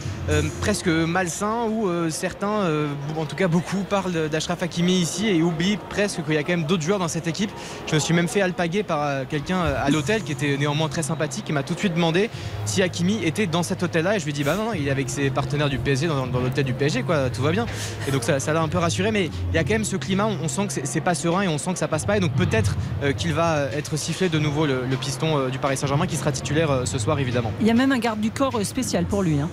presque 0.62 0.88
malsain, 0.88 1.63
où 1.70 1.89
certains, 2.10 2.70
en 3.17 3.25
tout 3.25 3.36
cas 3.36 3.48
beaucoup, 3.48 3.84
parlent 3.89 4.29
d'Ashraf 4.29 4.62
Hakimi 4.62 5.00
ici 5.00 5.27
et 5.27 5.41
oublient 5.41 5.77
presque 5.89 6.24
qu'il 6.24 6.34
y 6.34 6.38
a 6.38 6.43
quand 6.43 6.51
même 6.51 6.65
d'autres 6.65 6.84
joueurs 6.84 7.00
dans 7.00 7.08
cette 7.08 7.27
équipe. 7.27 7.51
Je 7.88 7.96
me 7.96 8.00
suis 8.00 8.13
même 8.13 8.27
fait 8.27 8.41
alpaguer 8.41 8.84
par 8.84 9.01
euh, 9.01 9.24
quelqu'un 9.53 9.75
à 9.75 9.89
l'hôtel 9.89 10.24
qui 10.24 10.31
était 10.31 10.57
néanmoins 10.57 10.89
très 10.89 11.03
sympathique, 11.03 11.45
qui 11.45 11.53
m'a 11.53 11.63
tout 11.63 11.74
de 11.74 11.79
suite 11.79 11.93
demandé 11.93 12.29
si 12.65 12.81
Hakimi 12.81 13.24
était 13.24 13.48
dans 13.48 13.63
cet 13.63 13.83
hôtel-là. 13.83 14.15
Et 14.15 14.19
je 14.19 14.25
lui 14.25 14.31
ai 14.31 14.33
dit, 14.33 14.43
bah 14.43 14.55
non, 14.55 14.65
non, 14.65 14.74
il 14.74 14.88
est 14.88 14.91
avec 14.91 15.10
ses 15.10 15.29
partenaires 15.29 15.69
du 15.69 15.77
PSG 15.77 16.07
dans, 16.07 16.27
dans 16.27 16.39
l'hôtel 16.39 16.63
du 16.65 16.74
PSG, 16.74 17.03
quoi, 17.03 17.29
tout 17.29 17.41
va 17.41 17.51
bien. 17.51 17.65
Et 18.07 18.12
donc 18.12 18.24
ça 18.24 18.39
ça 18.39 18.53
l'a 18.53 18.62
un 18.62 18.67
peu 18.67 18.77
rassuré, 18.77 19.12
mais 19.12 19.29
il 19.51 19.55
y 19.55 19.57
a 19.57 19.63
quand 19.63 19.74
même 19.74 19.83
ce 19.86 19.95
climat, 19.95 20.25
on, 20.25 20.38
on 20.43 20.48
sent 20.48 20.67
que 20.67 20.74
c'est- 20.88 21.01
pas 21.03 21.15
serein 21.15 21.41
et 21.41 21.48
on 21.50 21.57
sent 21.57 21.74
que 21.74 21.79
ça 21.79 21.88
passe 21.89 22.05
pas. 22.05 22.15
Et 22.17 22.19
donc 22.22 22.31
peut-être 22.33 22.75
euh, 23.03 23.12
qu'il 23.12 23.33
va 23.33 23.55
euh, 23.55 23.77
être 23.77 23.98
sifflé 23.98 24.29
de 24.29 24.39
nouveau 24.39 24.65
le, 24.65 24.83
le 24.89 24.95
piston 24.95 25.38
euh, 25.38 25.50
du 25.50 25.57
Paris 25.60 25.75
Saint-Germain 25.75 26.07
qui 26.07 26.15
sera 26.15 26.31
titulaire 26.31 26.72
euh, 26.72 26.86
ce 26.86 26.98
soir 26.98 27.19
évidemment. 27.19 27.51
Il 27.60 27.67
y 27.67 27.72
a 27.72 27.74
même 27.74 27.91
un 27.91 28.00
garde 28.00 28.22
du 28.22 28.31
corps 28.31 28.55
euh, 28.57 28.63
spécial 28.63 29.03
pour 29.05 29.22
lui. 29.22 29.39
hein. 29.41 29.50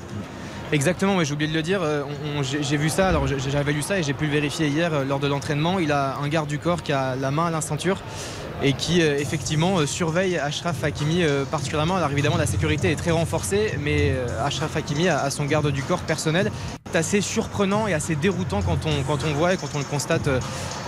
Exactement, 0.72 1.16
ouais, 1.16 1.24
j'ai 1.24 1.32
oublié 1.34 1.50
de 1.50 1.56
le 1.56 1.62
dire. 1.62 1.80
euh, 1.82 2.02
j'ai 2.44 2.76
vu 2.76 2.88
ça, 2.88 3.08
alors 3.08 3.26
j'avais 3.26 3.72
lu 3.72 3.82
ça 3.82 3.98
et 3.98 4.04
j'ai 4.04 4.12
pu 4.12 4.26
le 4.26 4.30
vérifier 4.30 4.68
hier 4.68 4.94
euh, 4.94 5.04
lors 5.04 5.18
de 5.18 5.26
l'entraînement. 5.26 5.80
Il 5.80 5.90
a 5.90 6.16
un 6.22 6.28
garde 6.28 6.48
du 6.48 6.60
corps 6.60 6.84
qui 6.84 6.92
a 6.92 7.16
la 7.16 7.32
main 7.32 7.46
à 7.46 7.50
la 7.50 7.60
ceinture 7.60 7.96
et 8.62 8.72
qui 8.72 9.02
euh, 9.02 9.18
effectivement 9.18 9.78
euh, 9.78 9.86
surveille 9.86 10.38
Ashraf 10.38 10.84
Hakimi 10.84 11.22
euh, 11.22 11.44
particulièrement. 11.44 11.96
Alors 11.96 12.10
évidemment 12.10 12.36
la 12.36 12.46
sécurité 12.46 12.90
est 12.90 12.96
très 12.96 13.10
renforcée, 13.10 13.78
mais 13.80 14.10
euh, 14.10 14.44
Ashraf 14.44 14.76
Hakimi 14.76 15.08
a, 15.08 15.22
a 15.22 15.30
son 15.30 15.44
garde 15.44 15.70
du 15.70 15.82
corps 15.82 16.00
personnel. 16.00 16.50
C'est 16.90 16.98
assez 16.98 17.20
surprenant 17.20 17.86
et 17.86 17.94
assez 17.94 18.16
déroutant 18.16 18.62
quand 18.62 18.86
on, 18.86 19.02
quand 19.04 19.24
on 19.24 19.32
voit 19.34 19.54
et 19.54 19.56
quand 19.56 19.68
on 19.74 19.78
le 19.78 19.84
constate 19.84 20.28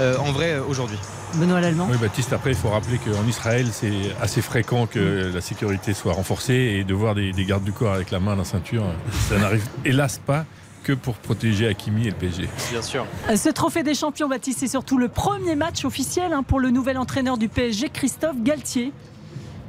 en 0.01 0.33
vrai 0.33 0.59
aujourd'hui. 0.59 0.99
Benoît 1.35 1.61
Lallemand. 1.61 1.87
Oui, 1.89 1.97
Baptiste, 1.97 2.33
après, 2.33 2.51
il 2.51 2.57
faut 2.57 2.71
rappeler 2.71 2.99
qu'en 2.99 3.27
Israël, 3.29 3.69
c'est 3.73 3.93
assez 4.21 4.43
fréquent 4.43 4.87
que 4.87 5.31
la 5.33 5.41
sécurité 5.41 5.95
soit 5.95 6.13
renforcée 6.13 6.55
et 6.55 6.85
de 6.85 6.93
voir 6.93 7.15
des, 7.15 7.33
des 7.33 7.45
gardes 7.45 7.63
du 7.63 7.73
corps 7.73 7.95
avec 7.95 8.11
la 8.11 8.19
main 8.19 8.33
à 8.33 8.37
la 8.37 8.45
ceinture, 8.45 8.85
ça 9.29 9.39
n'arrive 9.39 9.65
hélas 9.85 10.19
pas 10.19 10.45
que 10.83 10.93
pour 10.93 11.15
protéger 11.15 11.67
Hakimi 11.69 12.07
et 12.07 12.11
le 12.11 12.17
PSG. 12.17 12.49
Bien 12.71 12.83
sûr. 12.83 13.07
Euh, 13.31 13.37
Ce 13.37 13.49
trophée 13.49 13.83
des 13.83 13.95
champions, 13.95 14.29
Baptiste, 14.29 14.59
c'est 14.61 14.69
surtout 14.69 14.99
le 14.99 15.09
premier 15.09 15.57
match 15.57 15.85
officiel 15.85 16.33
hein, 16.33 16.43
pour 16.43 16.61
le 16.61 16.71
nouvel 16.71 16.99
entraîneur 16.99 17.39
du 17.39 17.49
PSG, 17.49 17.89
Christophe 17.91 18.43
Galtier. 18.43 18.93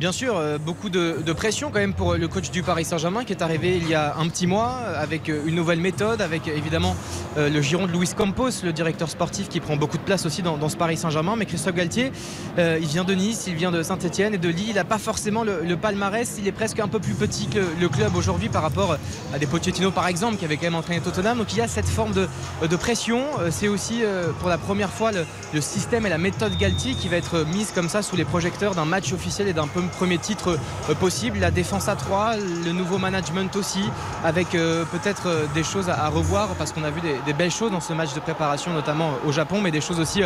Bien 0.04 0.12
sûr, 0.12 0.36
euh, 0.36 0.58
beaucoup 0.58 0.90
de, 0.90 1.32
pression 1.32 1.72
quand 1.72 1.80
même 1.80 1.94
pour 1.94 2.16
le 2.16 2.28
coach 2.28 2.52
du 2.52 2.62
Paris 2.62 2.84
Saint-Germain 2.84 3.24
qui 3.24 3.32
est 3.32 3.42
arrivé 3.42 3.78
il 3.78 3.88
y 3.88 3.96
a 3.96 4.18
un 4.18 4.28
petit 4.28 4.48
mois 4.48 4.80
euh, 4.84 5.02
avec 5.02 5.30
euh, 5.30 5.46
une 5.46 5.56
nouvelle 5.56 5.80
méthode, 5.80 6.20
avec 6.20 6.46
euh, 6.50 6.58
évidemment 6.58 6.94
euh, 7.38 7.50
le 7.50 7.62
giron 7.62 7.88
de 7.88 7.92
Luis 7.92 8.10
Campos, 8.16 8.50
le 8.64 8.74
directeur 8.74 9.10
sportif 9.10 9.50
qui 9.50 9.60
prend 9.60 9.76
beaucoup 9.76 9.98
de 9.98 10.04
place 10.04 10.26
aussi 10.26 10.42
dans, 10.42 10.70
ce 10.70 10.78
Paris 10.78 10.98
Saint-Germain. 10.98 11.36
Mais 11.36 11.46
Christophe 11.46 11.76
Galtier, 11.76 12.12
euh, 12.58 12.78
il 12.82 12.88
vient 12.88 13.04
de 13.04 13.14
Nice, 13.14 13.46
il 13.48 13.56
vient 13.56 13.72
de 13.72 13.82
Saint-Etienne 13.82 14.34
et 14.34 14.38
de 14.38 14.50
Lille. 14.50 14.70
Il 14.70 14.76
n'a 14.76 14.84
pas 14.84 14.98
forcément 14.98 15.44
le, 15.44 15.76
palmarès, 15.76 16.36
il 16.38 16.48
est 16.48 16.52
presque 16.52 16.80
un 16.80 16.88
peu 16.88 17.00
plus 17.00 17.14
petit 17.14 17.48
que 17.48 17.60
le, 17.80 17.90
club 17.90 18.16
aujourd'hui 18.16 18.50
par 18.50 18.62
rapport 18.62 18.98
à 19.34 19.40
des 19.40 19.46
Pochettino 19.46 19.92
par 19.92 20.08
exemple 20.08 20.38
qui 20.38 20.46
avait 20.46 20.58
quand 20.58 20.64
même 20.64 20.76
entraîné 20.76 21.02
Tottenham. 21.02 21.38
Donc 21.38 21.54
il 21.54 21.58
y 21.58 21.62
a 21.62 21.68
cette 21.68 21.88
forme 21.88 22.14
de, 22.14 22.76
pression. 22.76 23.22
Euh, 23.40 23.50
C'est 23.52 23.68
aussi 23.68 24.04
euh, 24.04 24.32
pour 24.40 24.50
la 24.50 24.58
première 24.58 24.90
fois 24.90 25.12
le, 25.12 25.26
le 25.54 25.62
système 25.62 26.06
et 26.06 26.10
la 26.10 26.18
méthode 26.18 26.58
Galtier 26.58 26.94
qui 26.94 27.08
va 27.08 27.18
être 27.18 27.46
mise 27.46 27.72
comme 27.72 27.90
ça 27.90 28.02
sous 28.02 28.16
les 28.16 28.26
projecteurs 28.26 28.76
d'un 28.76 28.86
match 28.86 29.14
officiel 29.14 29.48
et 29.48 29.54
d'un 29.54 29.68
peu 29.68 29.82
premier 29.94 30.18
titre 30.18 30.58
euh, 30.90 30.96
possible. 30.96 31.40
La 31.40 31.52
défense 31.52 31.88
à 31.88 31.96
3, 31.96 32.36
le 32.38 32.72
nouveau 32.72 32.98
management 32.98 33.56
aussi, 33.56 33.84
avec 34.24 34.56
euh, 34.56 34.86
peut-être 34.86 35.28
euh, 35.28 35.46
des 35.54 35.64
choses 35.64 35.90
à, 35.90 36.10
revoir 36.10 36.56
parce 36.56 36.72
qu'on 36.72 36.84
a 36.84 36.92
vu 36.92 37.02
des, 37.02 37.16
des 37.26 37.34
belles 37.34 37.52
choses 37.52 37.72
dans 37.72 37.82
ce 37.82 37.94
match 37.94 38.14
de 38.14 38.20
préparation, 38.20 38.74
notamment 38.74 39.18
au 39.26 39.32
Japon, 39.32 39.62
mais 39.62 39.72
des 39.72 39.82
choses 39.82 40.00
aussi 40.00 40.22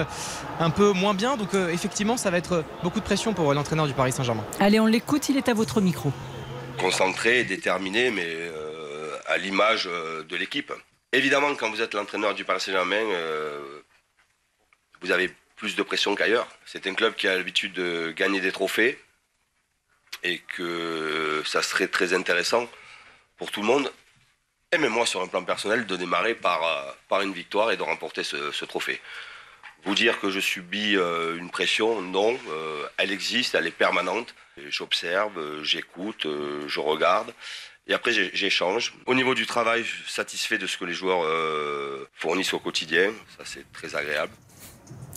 un 0.60 0.70
peu 0.70 0.92
moins 0.92 1.14
bien. 1.14 1.38
Donc 1.38 1.54
effectivement, 1.54 2.18
ça 2.18 2.32
va 2.32 2.38
être 2.38 2.64
beaucoup 2.84 3.00
de 3.00 3.06
pression 3.06 3.34
pour 3.34 3.54
l'entraîneur 3.54 3.88
du 3.88 3.94
Paris 3.94 4.12
Saint-Germain. 4.12 4.44
Allez, 4.60 4.80
on 4.80 4.88
l'écoute, 4.88 5.30
il 5.30 5.38
est 5.38 5.50
à 5.50 5.54
votre 5.54 5.82
micro. 5.82 6.12
concentré 6.80 7.44
déterminé, 7.44 8.12
mais 8.12 8.28
à 9.28 9.38
l'image 9.38 9.86
de 9.86 10.36
l'équipe. 10.36 10.74
Évidemment, 11.14 11.56
quand 11.56 11.70
vous 11.70 11.82
êtes 11.82 11.94
l'entraîneur 11.94 12.36
du 12.36 12.44
Paris 12.44 12.60
Saint-Germain, 12.60 12.96
euh, 12.98 13.82
vous 15.02 15.12
avez 15.12 15.32
plus 15.56 15.76
de 15.76 15.84
pression 15.84 16.16
qu'ailleurs. 16.16 16.48
C'est 16.66 16.86
un 16.86 16.94
club 16.94 17.16
qui 17.16 17.28
a 17.28 17.36
l'habitude 17.36 17.74
de 17.74 18.12
gagner 18.12 18.42
des 18.42 18.52
trophées 18.52 19.00
et 20.24 20.40
que 20.40 21.44
ça 21.46 21.62
serait 21.62 21.88
très 21.88 22.14
intéressant 22.14 22.70
pour 23.38 23.52
tout 23.52 23.62
le 23.62 23.68
monde, 23.68 23.92
et 24.72 24.78
même 24.78 24.92
moi 24.92 25.06
sur 25.06 25.22
un 25.22 25.28
plan 25.28 25.44
personnel, 25.44 25.86
de 25.86 25.96
démarrer 25.96 26.36
par, 26.36 26.64
euh, 26.64 26.92
par 27.08 27.22
une 27.22 27.34
victoire 27.34 27.72
et 27.72 27.78
de 27.78 27.84
remporter 27.84 28.24
ce, 28.24 28.52
ce 28.52 28.66
trophée. 28.66 29.00
Vous 29.84 29.96
dire 29.96 30.20
que 30.20 30.30
je 30.30 30.40
subis 30.40 30.98
euh, 30.98 31.38
une 31.38 31.50
pression, 31.50 32.02
non, 32.02 32.38
euh, 32.50 32.86
elle 32.98 33.12
existe, 33.12 33.56
elle 33.56 33.68
est 33.68 33.72
permanente. 33.72 34.34
J'observe, 34.70 35.64
j'écoute, 35.64 36.26
je 36.68 36.80
regarde. 36.80 37.32
Et 37.86 37.94
après, 37.94 38.12
j'échange. 38.12 38.94
Au 39.06 39.14
niveau 39.14 39.36
du 39.36 39.46
travail, 39.46 39.84
je 39.84 40.02
suis 40.02 40.12
satisfait 40.12 40.58
de 40.58 40.66
ce 40.66 40.78
que 40.78 40.86
les 40.86 40.96
joueurs 40.96 41.24
fournissent 42.16 42.54
au 42.54 42.60
quotidien. 42.60 43.14
Ça, 43.38 43.46
c'est 43.46 43.72
très 43.72 43.96
agréable. 43.96 44.34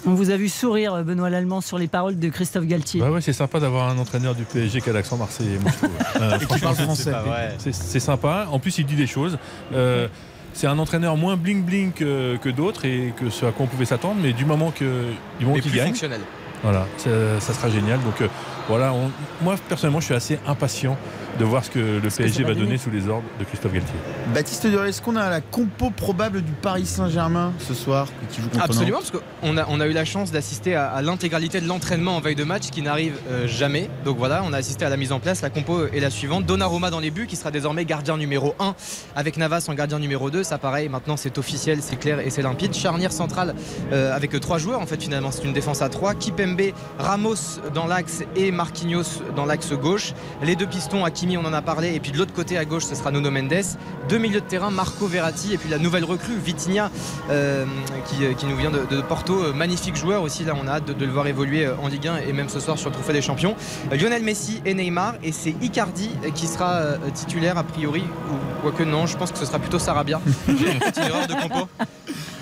On 0.06 0.14
vous 0.14 0.30
a 0.30 0.36
vu 0.36 0.48
sourire, 0.48 1.04
Benoît 1.04 1.28
Lallemand, 1.28 1.60
sur 1.60 1.76
les 1.76 1.86
paroles 1.88 2.18
de 2.18 2.28
Christophe 2.30 2.64
Galtier. 2.64 3.00
Bah 3.02 3.10
ouais, 3.10 3.20
c'est 3.20 3.34
sympa 3.34 3.60
d'avoir 3.60 3.88
un 3.90 3.98
entraîneur 3.98 4.34
du 4.34 4.44
PSG 4.44 4.80
qui 4.80 4.88
a 4.88 4.94
l'accent 4.94 5.18
marseillais. 5.18 5.58
moi, 5.60 5.70
je 5.72 5.76
trouve. 5.76 5.90
Euh, 6.22 6.36
Et 6.36 6.38
qui 6.38 6.44
franchement, 6.46 6.66
parle 6.74 6.76
c'est- 6.96 7.10
français. 7.10 7.72
c'est 7.72 8.00
sympa. 8.00 8.46
En 8.50 8.58
plus, 8.58 8.78
il 8.78 8.86
dit 8.86 8.94
des 8.96 9.06
choses. 9.06 9.38
Euh, 9.74 10.08
c'est 10.54 10.66
un 10.66 10.78
entraîneur 10.78 11.16
moins 11.16 11.36
bling 11.36 11.62
bling 11.64 11.92
que, 11.92 12.36
que 12.38 12.48
d'autres 12.48 12.84
et 12.86 13.12
que 13.16 13.28
ce 13.30 13.44
à 13.46 13.52
quoi 13.52 13.66
on 13.66 13.68
pouvait 13.68 13.84
s'attendre, 13.84 14.16
mais 14.22 14.32
du 14.32 14.44
moment 14.46 14.70
que 14.70 15.04
du 15.38 15.44
moment 15.46 15.58
qu'il 15.60 15.72
gagne, 15.72 15.88
fonctionnel. 15.88 16.20
voilà, 16.62 16.86
ça, 16.96 17.10
ça 17.38 17.52
sera 17.52 17.68
génial. 17.70 18.00
Donc 18.00 18.20
euh, 18.22 18.28
voilà, 18.70 18.92
on- 18.92 19.10
moi 19.42 19.56
personnellement, 19.68 20.00
je 20.00 20.06
suis 20.06 20.14
assez 20.14 20.38
impatient 20.46 20.96
de 21.38 21.44
voir 21.44 21.64
ce 21.64 21.70
que 21.70 21.78
le 21.78 22.08
PSG 22.10 22.42
va 22.42 22.50
va 22.50 22.54
donner 22.54 22.76
sous 22.76 22.90
les 22.90 23.08
ordres 23.08 23.24
de 23.38 23.44
Christophe 23.44 23.72
Galtier. 23.72 23.94
Baptiste 24.34 24.66
Duré, 24.66 24.88
est-ce 24.90 25.00
qu'on 25.00 25.16
a 25.16 25.30
la 25.30 25.40
compo 25.40 25.90
probable 25.90 26.42
du 26.42 26.52
Paris 26.52 26.84
Saint-Germain 26.86 27.52
ce 27.58 27.72
soir 27.72 28.08
qui 28.30 28.42
joue 28.42 28.48
contre 28.48 28.64
Absolument, 28.64 28.98
Nantes 28.98 29.10
parce 29.12 29.24
qu'on 29.42 29.56
a, 29.56 29.64
on 29.68 29.80
a 29.80 29.86
eu 29.86 29.92
la 29.92 30.04
chance 30.04 30.32
d'assister 30.32 30.74
à, 30.74 30.90
à 30.90 31.02
l'intégralité 31.02 31.60
de 31.60 31.66
l'entraînement 31.68 32.16
en 32.16 32.20
veille 32.20 32.34
de 32.34 32.44
match, 32.44 32.70
qui 32.70 32.82
n'arrive 32.82 33.14
euh, 33.30 33.46
jamais. 33.48 33.88
Donc 34.04 34.18
voilà, 34.18 34.42
on 34.44 34.52
a 34.52 34.56
assisté 34.58 34.84
à 34.84 34.88
la 34.88 34.96
mise 34.96 35.12
en 35.12 35.20
place. 35.20 35.40
La 35.42 35.50
compo 35.50 35.86
est 35.86 36.00
la 36.00 36.10
suivante. 36.10 36.44
Donnarumma 36.46 36.90
dans 36.90 37.00
les 37.00 37.10
buts, 37.10 37.26
qui 37.26 37.36
sera 37.36 37.50
désormais 37.50 37.84
gardien 37.84 38.16
numéro 38.16 38.54
1, 38.58 38.74
avec 39.16 39.36
Navas 39.36 39.66
en 39.68 39.74
gardien 39.74 39.98
numéro 39.98 40.30
2. 40.30 40.42
Ça 40.42 40.58
pareil, 40.58 40.88
maintenant 40.88 41.16
c'est 41.16 41.38
officiel, 41.38 41.78
c'est 41.80 41.96
clair 41.96 42.20
et 42.20 42.30
c'est 42.30 42.42
limpide. 42.42 42.74
Charnière 42.74 43.12
centrale 43.12 43.54
euh, 43.92 44.14
avec 44.14 44.38
trois 44.40 44.58
joueurs, 44.58 44.80
en 44.80 44.86
fait 44.86 45.00
finalement 45.02 45.30
c'est 45.30 45.44
une 45.44 45.52
défense 45.54 45.80
à 45.80 45.88
3. 45.88 46.14
Kipembe, 46.16 46.60
Ramos 46.98 47.60
dans 47.74 47.86
l'axe 47.86 48.22
et 48.36 48.50
Marquinhos 48.60 49.22
dans 49.34 49.46
l'axe 49.46 49.72
gauche. 49.72 50.12
Les 50.42 50.54
deux 50.54 50.66
pistons, 50.66 51.06
Hakimi 51.06 51.38
on 51.38 51.46
en 51.46 51.54
a 51.54 51.62
parlé, 51.62 51.94
et 51.94 52.00
puis 52.00 52.12
de 52.12 52.18
l'autre 52.18 52.34
côté 52.34 52.58
à 52.58 52.66
gauche 52.66 52.84
ce 52.84 52.94
sera 52.94 53.10
Nuno 53.10 53.30
Mendes. 53.30 53.64
Deux 54.10 54.18
milieux 54.18 54.42
de 54.42 54.44
terrain, 54.44 54.70
Marco 54.70 55.06
Verratti, 55.06 55.54
et 55.54 55.56
puis 55.56 55.70
la 55.70 55.78
nouvelle 55.78 56.04
recrue, 56.04 56.34
Vitinha, 56.36 56.90
euh, 57.30 57.64
qui, 58.04 58.34
qui 58.34 58.44
nous 58.44 58.56
vient 58.56 58.70
de, 58.70 58.84
de 58.84 59.00
Porto. 59.00 59.44
Euh, 59.44 59.54
Magnifique 59.54 59.96
joueur 59.96 60.20
aussi, 60.22 60.44
là 60.44 60.52
on 60.62 60.68
a 60.68 60.72
hâte 60.72 60.84
de, 60.84 60.92
de 60.92 61.06
le 61.06 61.10
voir 61.10 61.26
évoluer 61.26 61.64
euh, 61.64 61.74
en 61.82 61.88
Ligue 61.88 62.06
1 62.06 62.18
et 62.18 62.34
même 62.34 62.50
ce 62.50 62.60
soir 62.60 62.78
sur 62.78 62.90
le 62.90 62.94
Trophée 62.94 63.14
des 63.14 63.22
Champions. 63.22 63.56
Euh, 63.90 63.96
Lionel 63.96 64.22
Messi 64.22 64.60
et 64.66 64.74
Neymar, 64.74 65.14
et 65.22 65.32
c'est 65.32 65.54
Icardi 65.62 66.10
euh, 66.22 66.30
qui 66.30 66.46
sera 66.46 66.72
euh, 66.72 66.96
titulaire 67.14 67.56
a 67.56 67.62
priori, 67.64 68.02
ou 68.30 68.60
quoique 68.60 68.82
non, 68.82 69.06
je 69.06 69.16
pense 69.16 69.32
que 69.32 69.38
ce 69.38 69.46
sera 69.46 69.58
plutôt 69.58 69.78
Sarabia. 69.78 70.20
J'ai 70.46 70.52
une 70.72 70.80
petite 70.80 70.98
erreur 70.98 71.26
de 71.26 71.32
compo. 71.32 71.66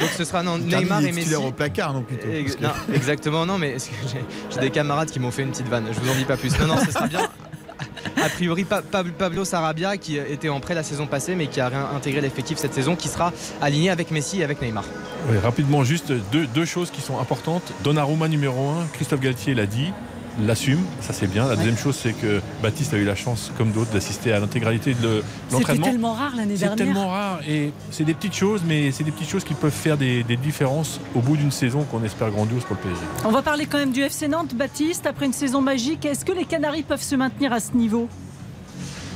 Donc 0.01 0.11
ce 0.17 0.25
sera 0.25 0.43
non, 0.43 0.59
Neymar 0.59 1.01
il 1.03 1.07
est 1.07 1.11
et 1.11 1.13
Messi. 1.13 1.35
au 1.35 1.51
placard, 1.53 1.93
non 1.93 2.03
plutôt. 2.03 2.29
Ex- 2.29 2.57
que- 2.57 2.63
non, 2.63 2.71
exactement, 2.95 3.45
non, 3.47 3.59
mais 3.59 3.77
j'ai 3.79 4.21
j'ai 4.51 4.61
des 4.61 4.71
camarades 4.71 5.11
qui 5.11 5.19
m'ont 5.21 5.31
fait 5.31 5.43
une 5.43 5.51
petite 5.51 5.69
vanne. 5.69 5.87
Je 5.93 5.99
vous 6.01 6.11
en 6.11 6.15
dis 6.15 6.25
pas 6.25 6.37
plus. 6.37 6.57
Non, 6.61 6.67
non, 6.67 6.77
ce 6.85 6.91
sera 6.93 7.07
bien. 7.07 7.29
A 8.23 8.29
priori, 8.29 8.65
Pa- 8.65 8.83
Pa- 8.83 9.05
Pablo 9.05 9.45
Sarabia, 9.45 9.97
qui 9.97 10.17
était 10.17 10.49
en 10.49 10.59
prêt 10.61 10.75
la 10.75 10.83
saison 10.83 11.07
passée, 11.07 11.35
mais 11.37 11.47
qui 11.47 11.61
a 11.61 11.69
réintégré 11.69 12.21
l'effectif 12.21 12.59
cette 12.59 12.75
saison, 12.75 12.97
qui 12.97 13.09
sera 13.09 13.33
aligné 13.61 13.91
avec 13.91 14.11
Messi 14.11 14.41
et 14.41 14.45
avec 14.45 14.61
Neymar. 14.61 14.85
Oui, 15.31 15.39
rapidement, 15.39 15.85
juste 15.85 16.13
deux, 16.33 16.47
deux 16.47 16.65
choses 16.65 16.91
qui 16.91 17.01
sont 17.01 17.19
importantes. 17.21 17.73
Donnarumma 17.85 18.27
numéro 18.29 18.69
1, 18.71 18.87
Christophe 18.95 19.21
Galtier 19.21 19.55
l'a 19.55 19.67
dit, 19.67 19.93
l'assume, 20.47 20.81
ça 21.01 21.13
c'est 21.13 21.27
bien. 21.27 21.49
La 21.49 21.57
deuxième 21.57 21.77
chose, 21.77 21.97
c'est 22.01 22.13
que 22.13 22.41
Baptiste 22.63 22.95
a 22.95 22.97
eu 22.97 23.05
la 23.05 23.15
chance, 23.15 23.51
comme 23.59 23.73
d'autres, 23.73 23.91
d'assister 23.93 24.33
à 24.33 24.41
l'intégralité 24.41 24.95
de 24.95 25.03
le- 25.03 25.23
C'était 25.49 25.55
l'entraînement. 25.55 25.87
tellement 25.87 26.13
rare 26.15 26.33
l'année 26.37 26.55
C'est 26.57 26.67
dernière. 26.67 26.87
tellement 26.87 27.09
rare 27.09 27.41
et 27.49 27.73
c'est 27.91 28.05
des 28.05 28.15
petites 28.15 28.35
choses, 28.35 28.63
mais 28.67 28.91
c'est 28.93 29.05
des 29.05 29.11
petites 29.13 29.29
choses 29.29 29.45
qui 29.45 29.55
peuvent 29.55 29.71
faire 29.73 29.97
des, 29.97 30.23
des 30.23 30.37
différences 30.37 31.01
au 31.15 31.21
bout 31.21 31.37
d'une 31.37 31.51
saison 31.53 31.83
qu'on 31.91 32.03
espère 32.05 32.31
grandiose 32.31 32.65
pour 32.65 32.77
le 32.77 32.83
PSG. 32.89 33.03
On 33.25 33.31
va 33.31 33.43
parler 33.43 33.67
quand 33.67 33.79
même 33.79 33.93
du 33.93 34.01
FC 34.03 34.29
Nantes, 34.29 34.55
Baptiste. 34.55 35.07
Après 35.07 35.27
une 35.27 35.33
saison 35.33 35.61
magique, 35.61 36.05
est-ce 36.05 36.25
que 36.25 36.33
les 36.33 36.45
Canaries 36.45 36.83
peuvent 36.83 37.03
se 37.03 37.15
maintenir 37.17 37.53
à 37.53 37.61
ce 37.61 37.73
niveau? 37.73 38.09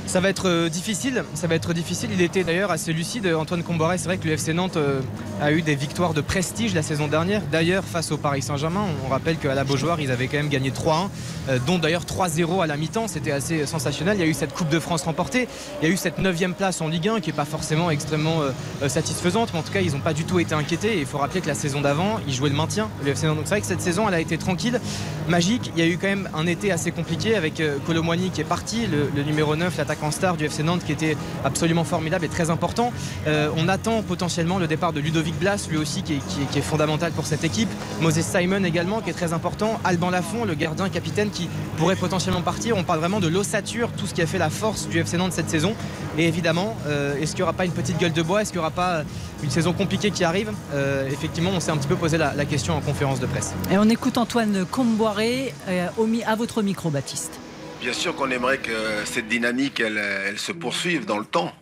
Ça 0.05 0.19
va 0.19 0.29
être 0.29 0.47
euh, 0.47 0.69
difficile, 0.69 1.23
ça 1.33 1.47
va 1.47 1.55
être 1.55 1.73
difficile. 1.73 2.09
Il 2.13 2.21
était 2.21 2.43
d'ailleurs 2.43 2.71
assez 2.71 2.93
lucide, 2.93 3.25
Antoine 3.27 3.63
Comboiré. 3.63 3.97
C'est 3.97 4.05
vrai 4.05 4.17
que 4.17 4.27
le 4.27 4.33
FC 4.33 4.53
Nantes 4.53 4.77
euh, 4.77 5.01
a 5.41 5.51
eu 5.51 5.61
des 5.61 5.75
victoires 5.75 6.13
de 6.13 6.21
prestige 6.21 6.75
la 6.75 6.83
saison 6.83 7.07
dernière. 7.07 7.41
D'ailleurs, 7.51 7.83
face 7.83 8.11
au 8.11 8.17
Paris 8.17 8.41
Saint-Germain, 8.41 8.85
on 9.05 9.09
rappelle 9.09 9.37
qu'à 9.37 9.55
la 9.55 9.63
Beaujoire, 9.63 10.01
ils 10.01 10.11
avaient 10.11 10.27
quand 10.27 10.37
même 10.37 10.49
gagné 10.49 10.71
3-1, 10.71 11.09
euh, 11.49 11.57
dont 11.65 11.79
d'ailleurs 11.79 12.03
3-0 12.03 12.61
à 12.61 12.67
la 12.67 12.77
mi-temps. 12.77 13.07
C'était 13.07 13.31
assez 13.31 13.65
sensationnel. 13.65 14.17
Il 14.17 14.19
y 14.19 14.23
a 14.23 14.27
eu 14.27 14.33
cette 14.33 14.53
Coupe 14.53 14.69
de 14.69 14.79
France 14.79 15.03
remportée, 15.03 15.47
il 15.81 15.87
y 15.87 15.91
a 15.91 15.93
eu 15.93 15.97
cette 15.97 16.19
9 16.19 16.53
place 16.57 16.81
en 16.81 16.89
Ligue 16.89 17.07
1 17.07 17.21
qui 17.21 17.29
n'est 17.29 17.35
pas 17.35 17.45
forcément 17.45 17.89
extrêmement 17.89 18.41
satisfaisante, 18.87 19.49
mais 19.53 19.59
en 19.59 19.63
tout 19.63 19.71
cas, 19.71 19.81
ils 19.81 19.93
n'ont 19.93 19.99
pas 19.99 20.13
du 20.13 20.25
tout 20.25 20.39
été 20.39 20.53
inquiétés. 20.53 20.99
Il 20.99 21.05
faut 21.05 21.17
rappeler 21.17 21.41
que 21.41 21.47
la 21.47 21.55
saison 21.55 21.81
d'avant, 21.81 22.19
ils 22.27 22.33
jouaient 22.33 22.49
le 22.49 22.55
maintien, 22.55 22.89
le 23.03 23.11
FC 23.11 23.25
Nantes. 23.25 23.37
Donc 23.37 23.45
c'est 23.45 23.55
vrai 23.55 23.61
que 23.61 23.67
cette 23.67 23.81
saison, 23.81 24.07
elle 24.07 24.13
a 24.13 24.19
été 24.19 24.37
tranquille, 24.37 24.79
magique. 25.27 25.71
Il 25.75 25.83
y 25.83 25.87
a 25.87 25.89
eu 25.89 25.97
quand 25.97 26.07
même 26.07 26.29
un 26.35 26.45
été 26.45 26.71
assez 26.71 26.91
compliqué 26.91 27.35
avec 27.35 27.61
Colomboigny 27.85 28.29
qui 28.29 28.41
est 28.41 28.45
parti, 28.45 28.87
le, 28.87 29.23
numéro 29.23 29.55
9, 29.55 29.79
l'attaquant 29.93 30.11
star 30.11 30.37
du 30.37 30.45
FC 30.45 30.63
Nantes 30.63 30.83
qui 30.83 30.91
était 30.91 31.15
absolument 31.45 31.83
formidable 31.83 32.25
et 32.25 32.29
très 32.29 32.49
important. 32.49 32.91
Euh, 33.27 33.49
on 33.57 33.67
attend 33.67 34.01
potentiellement 34.01 34.57
le 34.57 34.65
départ 34.65 34.91
de 34.91 34.99
Ludovic 34.99 35.37
Blas, 35.37 35.67
lui 35.69 35.77
aussi 35.77 36.01
qui 36.01 36.13
est, 36.13 36.61
fondamental 36.61 37.11
pour 37.11 37.27
cette 37.27 37.43
équipe. 37.43 37.69
Moses 38.01 38.21
Simon 38.21 38.63
également 38.63 39.01
qui 39.01 39.11
est 39.11 39.13
très 39.13 39.33
important. 39.33 39.79
Alban 39.83 40.09
Lafont, 40.09 40.45
le 40.45 40.55
gardien 40.55 40.89
capitaine 40.89 41.29
qui 41.29 41.47
pourrait 41.77 41.95
potentiellement 41.95 42.41
partir. 42.41 42.75
On 42.75 42.83
parle 42.83 42.99
vraiment 42.99 43.19
de 43.19 43.27
l'ossature, 43.27 43.91
tout 43.91 44.07
ce 44.07 44.13
qui 44.13 44.21
a 44.21 44.25
fait 44.25 44.37
la 44.39 44.49
force 44.49 44.87
du 44.87 44.99
FC 44.99 45.17
Nantes 45.17 45.33
cette 45.33 45.49
saison. 45.49 45.75
Et 46.17 46.27
évidemment, 46.27 46.75
euh, 46.87 47.15
est-ce 47.19 47.31
qu'il 47.31 47.39
n'y 47.39 47.43
aura 47.43 47.53
pas 47.53 47.65
une 47.65 47.71
petite 47.71 47.99
gueule 47.99 48.13
de 48.13 48.21
bois? 48.21 48.41
Est-ce 48.41 48.51
qu'il 48.51 48.59
n'y 48.59 48.65
aura 48.65 48.71
pas 48.71 49.03
une 49.43 49.51
saison 49.51 49.73
compliquée 49.73 50.09
qui 50.09 50.23
arrive? 50.23 50.51
Euh, 50.73 51.07
Effectivement, 51.11 51.51
on 51.53 51.59
s'est 51.59 51.71
un 51.71 51.77
petit 51.77 51.87
peu 51.87 51.95
posé 51.95 52.17
la, 52.17 52.45
question 52.45 52.75
en 52.75 52.81
conférence 52.81 53.19
de 53.19 53.25
presse. 53.25 53.53
Et 53.71 53.77
on 53.77 53.89
écoute 53.89 54.17
Antoine 54.17 54.65
Comboiré 54.69 55.53
à 55.67 56.35
votre 56.35 56.61
micro, 56.61 56.89
Baptiste. 56.89 57.42
Bien 57.83 57.91
sûr 57.91 58.15
qu'on 58.15 58.31
aimerait 58.31 58.59
que 58.59 59.03
cette 59.03 59.27
dynamique, 59.27 59.81
elle, 59.81 60.39
se 60.39 60.53
poursuive 60.53 61.03
dans 61.03 61.19
le 61.19 61.25
temps, 61.25 61.53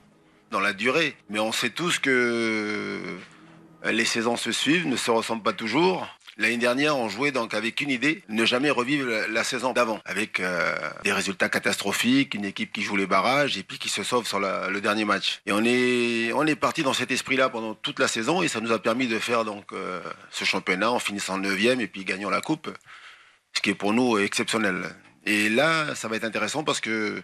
dans 0.52 0.60
la 0.60 0.72
durée. 0.72 1.16
Mais 1.32 1.40
on 1.40 1.52
sait 1.52 1.72
tous 1.72 1.98
que 1.98 3.00
les 3.86 4.06
saisons 4.06 4.38
se 4.38 4.52
suivent, 4.52 4.86
ne 4.86 4.98
se 4.98 5.10
ressemblent 5.10 5.42
pas 5.42 5.54
toujours. 5.54 6.08
L'année 6.38 6.58
dernière, 6.58 6.96
on 6.96 7.10
jouait 7.10 7.32
donc 7.32 7.56
avec 7.56 7.82
une 7.82 7.90
idée, 7.90 8.22
ne 8.30 8.46
jamais 8.46 8.70
revivre 8.70 9.10
la, 9.30 9.44
saison 9.44 9.74
d'avant, 9.74 10.00
avec 10.06 10.40
euh, 10.40 10.76
des 11.04 11.12
résultats 11.12 11.50
catastrophiques, 11.50 12.36
une 12.36 12.46
équipe 12.46 12.72
qui 12.72 12.84
joue 12.84 12.98
les 12.98 13.08
barrages 13.08 13.58
et 13.58 13.64
puis 13.64 13.80
qui 13.80 13.90
se 13.90 14.04
sauve 14.04 14.28
sur 14.28 14.40
le 14.40 14.80
dernier 14.80 15.06
match. 15.06 15.42
Et 15.48 15.52
on 15.52 15.64
est, 15.66 16.32
on 16.34 16.46
est 16.46 16.56
parti 16.56 16.84
dans 16.84 16.94
cet 16.94 17.10
esprit-là 17.10 17.50
pendant 17.50 17.74
toute 17.74 17.98
la 17.98 18.08
saison 18.08 18.44
et 18.44 18.48
ça 18.48 18.62
nous 18.62 18.72
a 18.72 18.78
permis 18.78 19.08
de 19.08 19.18
faire 19.18 19.44
donc 19.44 19.74
euh, 19.74 20.00
ce 20.30 20.46
championnat 20.46 20.92
en 20.92 21.00
finissant 21.00 21.40
9e 21.40 21.80
et 21.80 21.88
puis 21.88 22.06
gagnant 22.06 22.30
la 22.30 22.42
coupe, 22.42 22.70
ce 23.54 23.62
qui 23.62 23.72
est 23.72 23.76
pour 23.76 23.92
nous 23.92 24.20
exceptionnel. 24.20 24.84
Et 25.26 25.50
là, 25.50 25.96
ça 25.96 26.08
va 26.08 26.16
être 26.16 26.24
intéressant 26.24 26.64
parce 26.64 26.80
que 26.80 27.22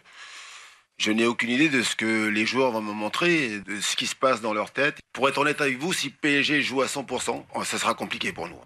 je 0.98 1.12
n'ai 1.12 1.26
aucune 1.26 1.50
idée 1.50 1.70
de 1.70 1.84
ce 1.84 1.96
que 1.96 2.28
les 2.28 2.46
joueurs 2.46 2.72
vont 2.72 2.82
me 2.82 2.94
montrer, 2.94 3.60
de 3.60 3.80
ce 3.80 3.96
qui 3.96 4.08
se 4.08 4.16
passe 4.16 4.42
dans 4.42 4.54
leur 4.54 4.72
tête. 4.72 5.00
Pour 5.14 5.30
être 5.30 5.38
honnête 5.38 5.62
avec 5.62 5.78
vous, 5.80 5.94
si 5.94 6.10
PSG 6.10 6.62
joue 6.62 6.82
à 6.82 6.88
100%, 6.88 7.44
ça 7.64 7.78
sera 7.78 7.94
compliqué 7.94 8.32
pour 8.34 8.48
nous. 8.48 8.58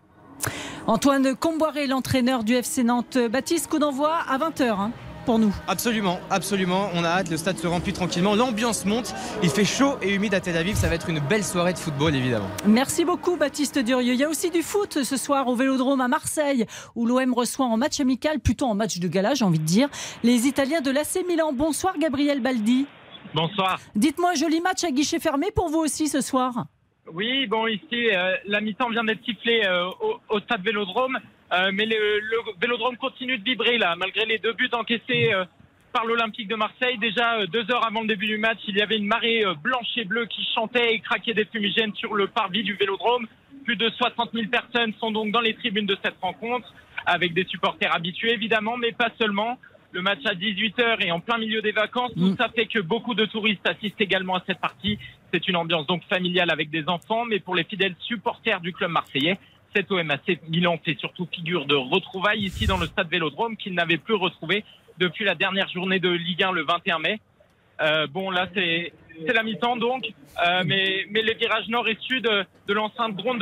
Antoine 0.88 1.36
Comboiré, 1.36 1.88
l'entraîneur 1.88 2.44
du 2.44 2.54
FC 2.54 2.84
Nantes. 2.84 3.18
Baptiste, 3.18 3.70
coup 3.70 3.80
d'envoi 3.80 4.16
à 4.16 4.38
20h 4.38 4.92
pour 5.22 5.40
nous. 5.40 5.54
Absolument, 5.68 6.20
absolument. 6.30 6.90
On 6.94 7.04
a 7.04 7.10
hâte, 7.10 7.30
le 7.30 7.38
stade 7.38 7.58
se 7.58 7.68
remplit 7.68 7.94
tranquillement, 7.94 8.36
l'ambiance 8.36 8.86
monte, 8.86 9.14
il 9.44 9.50
fait 9.50 9.66
chaud 9.66 9.96
et 10.02 10.14
humide 10.14 10.34
à 10.34 10.40
Tel 10.40 10.58
Aviv, 10.58 10.76
ça 10.76 10.88
va 10.88 10.96
être 10.96 11.10
une 11.10 11.20
belle 11.20 11.44
soirée 11.44 11.74
de 11.74 11.78
football 11.78 12.16
évidemment. 12.16 12.50
Merci 12.66 13.06
beaucoup 13.06 13.38
Baptiste 13.38 13.80
Durieux. 13.80 14.14
Il 14.14 14.20
y 14.20 14.24
a 14.24 14.30
aussi 14.30 14.50
du 14.50 14.62
foot 14.62 15.04
ce 15.04 15.18
soir 15.18 15.48
au 15.48 15.56
Vélodrome 15.56 16.02
à 16.02 16.08
Marseille 16.08 16.66
où 16.96 17.06
l'OM 17.06 17.34
reçoit 17.34 17.66
en 17.66 17.78
match 17.78 18.00
amical, 18.00 18.40
plutôt 18.40 18.66
en 18.66 18.76
match 18.76 19.00
de 19.00 19.08
gala 19.08 19.34
j'ai 19.34 19.46
envie 19.46 19.60
de 19.60 19.66
dire, 19.66 19.90
les 20.24 20.48
Italiens 20.48 20.82
de 20.82 20.92
l'AC 20.92 21.26
Milan. 21.28 21.54
Bonsoir 21.54 21.98
Gabriel 21.98 22.42
Baldi. 22.42 22.86
Bonsoir. 23.34 23.80
Dites-moi, 23.96 24.34
joli 24.34 24.60
match 24.60 24.84
à 24.84 24.92
guichet 24.92 25.20
fermé 25.20 25.52
pour 25.56 25.70
vous 25.70 25.80
aussi 25.80 26.08
ce 26.08 26.22
soir 26.22 26.66
oui, 27.14 27.48
bon, 27.48 27.68
ici, 27.68 28.10
euh, 28.10 28.36
la 28.46 28.62
mi-temps 28.62 28.90
vient 28.90 29.04
d'être 29.04 29.24
sifflée 29.24 29.64
euh, 29.66 29.90
au, 30.30 30.40
stade 30.40 30.64
Vélodrome. 30.64 31.18
Euh, 31.54 31.72
mais 31.74 31.86
le, 31.86 32.22
Vélodrome 32.62 32.98
continue 32.98 33.38
de 33.38 33.44
vibrer 33.44 33.78
là, 33.78 33.96
malgré 33.98 34.26
les 34.26 34.38
deux 34.38 34.54
buts 34.54 34.70
encaissés 34.72 35.34
euh, 35.34 35.44
par 35.92 36.06
l'Olympique 36.06 36.48
de 36.48 36.56
Marseille. 36.56 36.98
Déjà 36.98 37.46
deux 37.48 37.70
heures 37.72 37.86
avant 37.86 38.02
le 38.02 38.08
début 38.08 38.28
du 38.28 38.38
match, 38.38 38.60
il 38.68 38.78
y 38.78 38.82
avait 38.82 38.98
une 38.98 39.08
marée 39.08 39.44
blanche 39.62 39.98
et 39.98 40.06
bleue 40.06 40.26
qui 40.26 40.48
chantait 40.56 40.94
et 40.94 41.00
craquait 41.00 41.34
des 41.34 41.46
fumigènes 41.46 41.94
sur 41.96 42.14
le 42.14 42.28
parvis 42.28 42.64
du 42.64 42.76
Vélodrome. 42.76 43.28
Plus 43.66 43.76
de 43.76 43.90
60 43.90 44.32
000 44.34 44.48
personnes 44.48 44.94
sont 45.00 45.12
donc 45.12 45.32
dans 45.32 45.42
les 45.42 45.54
tribunes 45.54 45.86
de 45.86 45.98
cette 46.04 46.16
rencontre, 46.22 46.74
avec 47.06 47.34
des 47.34 47.46
supporters 47.46 47.94
habitués 47.94 48.32
évidemment, 48.32 48.78
mais 48.78 48.94
pas 48.94 49.10
seulement. 49.20 49.60
Le 49.94 50.02
match 50.02 50.20
à 50.26 50.34
18h 50.34 51.06
et 51.06 51.12
en 51.12 51.20
plein 51.20 51.38
milieu 51.38 51.62
des 51.62 51.72
vacances, 51.72 52.14
tout 52.14 52.32
mm. 52.32 52.38
ça 52.38 52.50
fait 52.50 52.66
que 52.66 52.80
beaucoup 52.80 53.14
de 53.14 53.26
touristes 53.26 53.68
assistent 53.68 54.00
également 54.00 54.36
à 54.36 54.44
cette 54.48 54.60
partie. 54.60 54.98
C'est 55.34 55.48
une 55.48 55.58
ambiance 55.58 55.86
donc 55.86 56.04
familiale 56.06 56.50
avec 56.50 56.70
des 56.70 56.88
enfants, 56.88 57.26
mais 57.26 57.40
pour 57.40 57.56
les 57.56 57.64
fidèles 57.64 57.96
supporters 58.00 58.62
du 58.62 58.72
club 58.72 58.92
marseillais, 58.92 59.38
cet 59.76 59.92
OMAC 59.92 60.40
Milan 60.50 60.80
fait 60.84 60.98
surtout 61.00 61.28
figure 61.34 61.66
de 61.66 61.76
retrouvailles 61.76 62.44
ici 62.44 62.68
dans 62.68 62.78
le 62.78 62.88
stade 62.88 63.10
Vélodrome 63.10 63.56
qu'il 63.58 63.74
n'avait 63.74 63.98
plus 63.98 64.16
retrouvé 64.16 64.64
depuis 64.98 65.26
la 65.26 65.36
dernière 65.36 65.70
journée 65.70 66.00
de 66.00 66.10
Ligue 66.10 66.44
1 66.44 66.52
le 66.52 66.64
21 66.64 67.00
mai. 67.00 67.20
Euh, 67.82 68.08
bon, 68.08 68.30
là, 68.30 68.48
c'est 68.54 68.94
c'est 69.26 69.34
la 69.34 69.44
mi-temps 69.44 69.78
donc, 69.78 70.04
euh, 70.06 70.64
mais, 70.66 71.06
mais 71.12 71.22
les 71.22 71.34
virages 71.34 71.68
nord 71.70 71.88
et 71.88 71.98
sud 72.02 72.24
de 72.24 72.74
l'enceinte 72.74 73.16
drone 73.18 73.40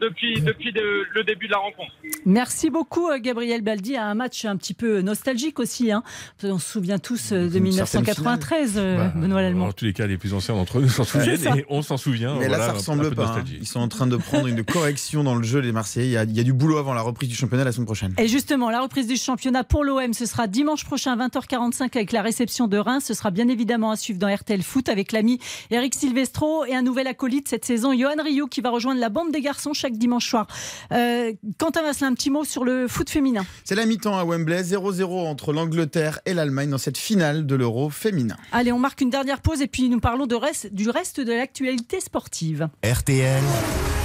depuis, 0.00 0.40
depuis 0.40 0.72
le 0.72 1.24
début 1.24 1.46
de 1.46 1.52
la 1.52 1.58
rencontre. 1.58 1.92
Merci 2.24 2.70
beaucoup 2.70 3.08
euh, 3.08 3.18
Gabriel 3.18 3.62
Baldi 3.62 3.96
à 3.96 4.06
un 4.06 4.14
match 4.14 4.44
un 4.44 4.56
petit 4.56 4.74
peu 4.74 5.00
nostalgique 5.00 5.58
aussi. 5.58 5.90
Hein. 5.90 6.02
On 6.42 6.58
se 6.58 6.70
souvient 6.70 6.98
tous 6.98 7.32
euh, 7.32 7.48
de 7.48 7.58
1993, 7.58 8.74
bah, 8.74 9.12
Benoît 9.16 9.42
Lallemand. 9.42 9.66
En 9.66 9.72
tous 9.72 9.84
les 9.84 9.92
cas, 9.92 10.06
les 10.06 10.16
plus 10.16 10.34
anciens 10.34 10.54
d'entre 10.54 10.80
nous 10.80 10.88
s'en 10.88 11.04
souviennent 11.04 11.58
et 11.58 11.64
on 11.68 11.82
s'en 11.82 11.96
souvient. 11.96 12.36
Mais 12.38 12.48
là, 12.48 12.58
ça 12.58 12.72
ressemble 12.72 13.14
pas. 13.14 13.38
Hein. 13.38 13.44
Ils 13.60 13.66
sont 13.66 13.80
en 13.80 13.88
train 13.88 14.06
de 14.06 14.16
prendre 14.16 14.46
une 14.46 14.64
correction 14.68 15.24
dans 15.24 15.34
le 15.34 15.42
jeu, 15.42 15.60
les 15.60 15.72
Marseillais. 15.72 16.06
Il 16.06 16.12
y, 16.12 16.16
a, 16.16 16.24
il 16.24 16.36
y, 16.36 16.40
a, 16.40 16.44
du 16.44 16.52
boulot 16.52 16.78
avant 16.78 16.94
la 16.94 17.02
reprise 17.02 17.28
du 17.28 17.34
championnat 17.34 17.64
la 17.64 17.72
semaine 17.72 17.86
prochaine. 17.86 18.14
Et 18.18 18.28
justement, 18.28 18.70
la 18.70 18.80
reprise 18.80 19.06
du 19.06 19.16
championnat 19.16 19.64
pour 19.64 19.84
l'OM, 19.84 20.12
ce 20.12 20.26
sera 20.26 20.46
dimanche 20.46 20.84
prochain 20.84 21.18
à 21.18 21.28
20h45 21.28 21.82
avec 21.96 22.12
la 22.12 22.22
réception 22.22 22.68
de 22.68 22.78
Reims. 22.78 23.04
Ce 23.06 23.14
sera 23.14 23.30
bien 23.30 23.48
évidemment 23.48 23.90
à 23.90 23.96
suivre 23.96 24.18
dans 24.18 24.32
RTL 24.32 24.62
Foot 24.62 24.88
avec 24.88 25.07
l'ami 25.12 25.38
Eric 25.70 25.94
Silvestro 25.94 26.64
et 26.64 26.74
un 26.74 26.82
nouvel 26.82 27.06
acolyte 27.06 27.48
cette 27.48 27.64
saison, 27.64 27.92
Johan 27.92 28.22
Rio, 28.22 28.46
qui 28.46 28.60
va 28.60 28.70
rejoindre 28.70 29.00
la 29.00 29.08
bande 29.08 29.32
des 29.32 29.40
garçons 29.40 29.72
chaque 29.72 29.96
dimanche 29.96 30.28
soir. 30.28 30.46
Euh, 30.92 31.32
Quentin 31.58 31.82
Vasselin, 31.82 32.08
un 32.08 32.14
petit 32.14 32.30
mot 32.30 32.44
sur 32.44 32.64
le 32.64 32.88
foot 32.88 33.10
féminin. 33.10 33.44
C'est 33.64 33.74
la 33.74 33.86
mi-temps 33.86 34.16
à 34.16 34.24
Wembley, 34.24 34.62
0-0 34.62 35.04
entre 35.26 35.52
l'Angleterre 35.52 36.20
et 36.26 36.34
l'Allemagne 36.34 36.70
dans 36.70 36.78
cette 36.78 36.98
finale 36.98 37.46
de 37.46 37.54
l'Euro 37.54 37.90
féminin. 37.90 38.36
Allez, 38.52 38.72
on 38.72 38.78
marque 38.78 39.00
une 39.00 39.10
dernière 39.10 39.40
pause 39.40 39.62
et 39.62 39.66
puis 39.66 39.88
nous 39.88 40.00
parlons 40.00 40.26
de 40.26 40.34
reste, 40.34 40.72
du 40.72 40.90
reste 40.90 41.20
de 41.20 41.32
l'actualité 41.32 42.00
sportive. 42.00 42.68
RTL. 42.84 43.42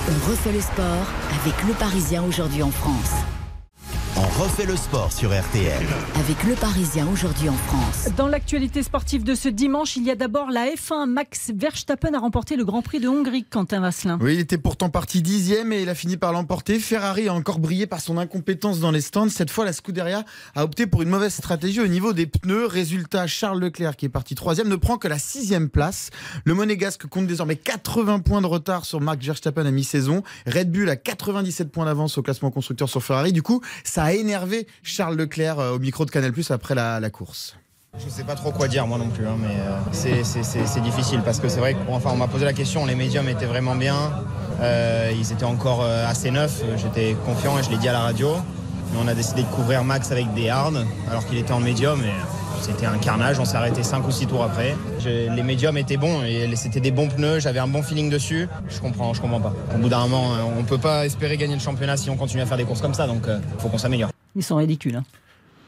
On 0.10 0.30
refait 0.30 0.52
le 0.52 0.62
sport 0.62 1.08
avec 1.42 1.64
le 1.68 1.74
Parisien 1.74 2.24
aujourd'hui 2.24 2.64
en 2.64 2.72
France. 2.72 3.43
On 4.16 4.44
refait 4.44 4.68
le 4.68 4.76
sport 4.76 5.12
sur 5.12 5.30
RTL. 5.30 5.84
Avec 6.20 6.44
le 6.44 6.54
Parisien 6.54 7.08
aujourd'hui 7.12 7.50
en 7.50 7.54
France. 7.54 8.10
Dans 8.16 8.28
l'actualité 8.28 8.84
sportive 8.84 9.24
de 9.24 9.34
ce 9.34 9.50
dimanche, 9.50 9.96
il 9.96 10.04
y 10.04 10.12
a 10.12 10.16
d'abord 10.16 10.52
la 10.52 10.68
F1. 10.68 11.08
Max 11.08 11.52
Verstappen 11.56 12.14
a 12.14 12.20
remporté 12.20 12.56
le 12.56 12.64
Grand 12.64 12.84
Prix 12.84 13.00
de 13.00 13.08
Hongrie, 13.08 13.44
Quentin 13.44 13.80
Vasselin. 13.80 14.20
Oui, 14.22 14.36
il 14.36 14.40
était 14.40 14.60
pourtant 14.60 14.90
parti 14.90 15.24
dixième 15.24 15.74
et 15.74 15.82
il 15.82 15.90
a 15.90 15.96
fini 15.96 16.16
par 16.18 16.32
l'emporter. 16.32 16.78
Ferrari 16.78 17.28
a 17.28 17.34
encore 17.34 17.58
brillé 17.58 17.88
par 17.88 18.02
son 18.02 18.20
incompétence 18.20 18.80
dans 18.80 18.92
les 18.92 19.02
stands. 19.02 19.30
Cette 19.30 19.50
fois, 19.50 19.66
la 19.66 19.74
Scuderia 19.74 20.24
a 20.54 20.64
opté 20.64 20.86
pour 20.86 21.02
une 21.02 21.10
mauvaise 21.10 21.34
stratégie 21.34 21.82
au 21.82 21.88
niveau 21.88 22.14
des 22.14 22.28
pneus. 22.28 22.68
Résultat, 22.68 23.26
Charles 23.26 23.60
Leclerc, 23.60 23.96
qui 23.96 24.06
est 24.06 24.10
parti 24.10 24.36
troisième, 24.36 24.68
ne 24.68 24.76
prend 24.76 24.98
que 24.98 25.08
la 25.08 25.18
sixième 25.18 25.70
place. 25.70 26.12
Le 26.46 26.54
Monégasque 26.54 27.08
compte 27.08 27.26
désormais 27.26 27.56
80 27.56 28.20
points 28.20 28.42
de 28.42 28.48
retard 28.48 28.86
sur 28.86 29.02
Max 29.02 29.26
Verstappen 29.26 29.66
à 29.66 29.72
mi-saison. 29.72 30.22
Red 30.46 30.72
Bull 30.72 30.90
a 30.90 30.98
97 30.98 31.72
points 31.72 31.86
d'avance 31.86 32.20
au 32.20 32.22
classement 32.22 32.52
constructeur 32.52 32.90
sur 32.90 33.04
Ferrari. 33.04 33.34
Du 33.34 33.42
coup, 33.42 33.60
ça 33.84 34.03
a 34.04 34.14
énervé 34.14 34.68
Charles 34.84 35.16
Leclerc 35.16 35.60
euh, 35.60 35.76
au 35.76 35.80
micro 35.80 36.06
de 36.06 36.12
Canal 36.12 36.34
Plus 36.34 36.52
après 36.52 36.76
la, 36.76 37.10
course. 37.10 37.56
Je 37.98 38.06
ne 38.06 38.10
sais 38.10 38.24
pas 38.24 38.36
trop 38.36 38.52
quoi 38.52 38.68
dire 38.68 38.86
moi 38.88 38.98
non 38.98 39.10
plus, 39.10 39.26
hein, 39.26 39.38
mais 39.40 39.56
euh, 39.56 40.24
c'est 40.24 40.82
difficile 40.82 41.22
parce 41.24 41.40
que 41.40 41.48
c'est 41.48 41.60
vrai 41.60 41.76
qu'on 41.76 42.02
on 42.04 42.16
m'a 42.16 42.28
posé 42.28 42.44
la 42.44 42.54
question, 42.54 42.86
les 42.86 42.96
médiums 42.96 43.30
étaient 43.30 43.46
vraiment 43.46 43.76
bien, 43.76 44.12
euh, 44.62 45.12
ils 45.16 45.32
étaient 45.32 45.46
encore 45.46 45.84
assez 45.84 46.32
neufs, 46.32 46.64
j'étais 46.78 47.16
confiant 47.26 47.58
et 47.60 47.64
je 47.64 47.70
l'ai 47.70 47.78
dit 47.78 47.88
à 47.88 47.94
la 47.94 48.00
radio. 48.00 48.36
On 49.02 49.08
a 49.08 49.14
décidé 49.14 49.44
de 49.44 49.48
couvrir 49.48 49.84
Max 49.84 50.12
avec 50.12 50.34
des 50.34 50.50
hards 50.50 50.74
alors 51.10 51.26
qu'il 51.26 51.38
était 51.38 51.52
en 51.52 51.60
médium 51.60 52.02
et 52.02 52.12
c'était 52.62 52.86
un 52.86 52.98
carnage, 52.98 53.40
on 53.40 53.46
s'est 53.46 53.58
arrêté 53.58 53.84
5 53.84 54.08
ou 54.08 54.12
6 54.12 54.28
tours 54.28 54.44
après. 54.44 54.76
les 55.06 55.44
médiums 55.44 55.78
étaient 55.78 55.98
bons 55.98 56.24
et 56.24 56.50
c'était 56.56 56.80
des 56.80 56.92
bons 56.92 57.10
pneus, 57.10 57.40
j'avais 57.40 57.60
un 57.60 57.68
bon 57.68 57.82
feeling 57.82 58.10
dessus. 58.10 58.48
Je 58.70 58.80
comprends, 58.80 59.14
je 59.14 59.22
comprends 59.22 59.42
pas. 59.42 59.54
Au 59.76 59.78
bout 59.78 59.90
d'un 59.90 60.08
moment, 60.08 60.32
on 60.58 60.64
peut 60.64 60.78
pas 60.78 61.06
espérer 61.06 61.38
gagner 61.38 61.56
le 61.56 61.60
championnat 61.60 61.98
si 61.98 62.10
on 62.10 62.16
continue 62.16 62.42
à 62.42 62.46
faire 62.46 62.58
des 62.58 62.64
courses 62.64 62.82
comme 62.82 62.94
ça, 62.94 63.06
donc 63.08 63.24
il 63.28 63.62
faut 63.62 63.68
qu'on 63.68 63.78
s'améliore. 63.78 64.12
Ils 64.36 64.44
sont 64.44 64.56
ridicules. 64.56 64.96
Hein. 64.96 65.04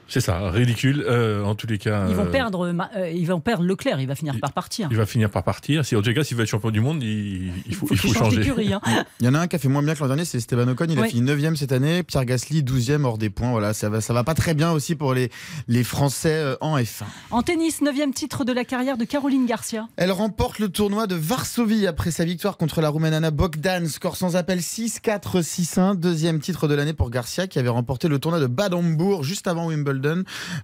C'est 0.08 0.22
ça, 0.22 0.52
ridicule. 0.52 1.04
Euh, 1.08 1.44
en 1.44 1.56
tous 1.56 1.68
les 1.68 1.78
cas. 1.78 2.06
Ils 2.10 2.16
vont 2.16 2.26
euh, 2.26 2.32
perdre, 2.32 2.74
euh, 2.96 3.10
ils 3.10 3.26
vont 3.26 3.40
perdre 3.40 3.64
Leclerc, 3.64 4.00
il 4.00 4.08
va 4.08 4.16
finir 4.16 4.36
par 4.40 4.54
partir. 4.54 4.88
Il 4.92 4.98
va 4.98 5.06
finir 5.06 5.30
par 5.30 5.44
partir. 5.44 5.84
Si 5.86 5.96
en 5.96 6.02
tout 6.02 6.14
cas, 6.14 6.24
s'il 6.24 6.38
veut 6.38 6.44
être 6.44 6.50
champion 6.50 6.70
du 6.72 6.80
monde, 6.80 7.02
il, 7.02 7.52
il 7.68 7.76
faut, 7.76 7.88
il 7.90 7.98
faut 7.98 8.08
qu'il 8.10 8.18
change 8.18 8.36
changer. 8.36 8.74
hein. 8.74 8.82
Il 9.20 9.26
y 9.26 9.30
en 9.30 9.34
a 9.34 9.40
un 9.40 9.48
qui 9.48 9.56
a 9.56 9.60
fait 9.60 9.68
moins 9.68 9.82
bien 9.82 9.96
que 9.96 10.00
l'an 10.02 10.08
dernier, 10.08 10.26
c'est 10.26 10.38
Esteban 10.38 10.68
Ocon. 10.68 10.86
Il 10.90 11.00
a 11.00 11.06
fini 11.06 11.22
9 11.22 11.56
cette 11.56 11.72
année. 11.72 12.04
Pierre 12.04 12.26
Gasly, 12.26 12.62
12e 12.64 13.04
hors 13.04 13.18
des 13.18 13.30
points. 13.30 13.50
Voilà, 13.52 13.74
ça 13.74 13.90
va, 13.90 14.02
ça 14.02 14.14
va 14.14 14.24
pas 14.24 14.36
très 14.36 14.54
bien 14.54 14.72
aussi 14.72 14.96
pour 14.96 15.14
les, 15.14 15.32
les 15.68 15.84
Français 15.84 16.56
en 16.62 16.78
F1. 16.78 17.04
En 17.32 17.42
tennis, 17.42 17.82
neuvième 17.82 18.14
titre 18.14 18.46
de 18.46 18.54
la 18.54 18.64
carrière 18.64 18.98
de 18.98 19.06
Caroline 19.06 19.46
Garcia. 19.46 19.88
Elle 19.98 20.12
remporte 20.12 20.60
le 20.60 20.70
tournoi 20.70 21.08
de 21.08 21.16
Varsovie 21.16 21.88
après 21.88 22.12
sa 22.12 22.26
victoire 22.26 22.58
contre 22.58 22.82
la 22.82 22.90
Roumaine 22.90 23.14
Anna 23.14 23.32
Bogdan. 23.32 23.88
Score 23.88 24.18
sans 24.18 24.36
appel 24.36 24.60
6-4, 24.60 25.42
6-1. 25.42 25.96
Deuxième 25.96 26.40
titre 26.40 26.68
de 26.68 26.76
l'année 26.76 26.94
pour 26.94 27.10
Garcia 27.10 27.48
qui 27.48 27.58
avait 27.60 27.70
remporté 27.70 28.08
le 28.08 28.20
tournoi 28.20 28.40
de 28.40 28.48
Bad 28.48 28.74
Hombourg 28.74 29.24
juste 29.24 29.48
avant 29.48 29.68
Wimbledon. 29.68 29.95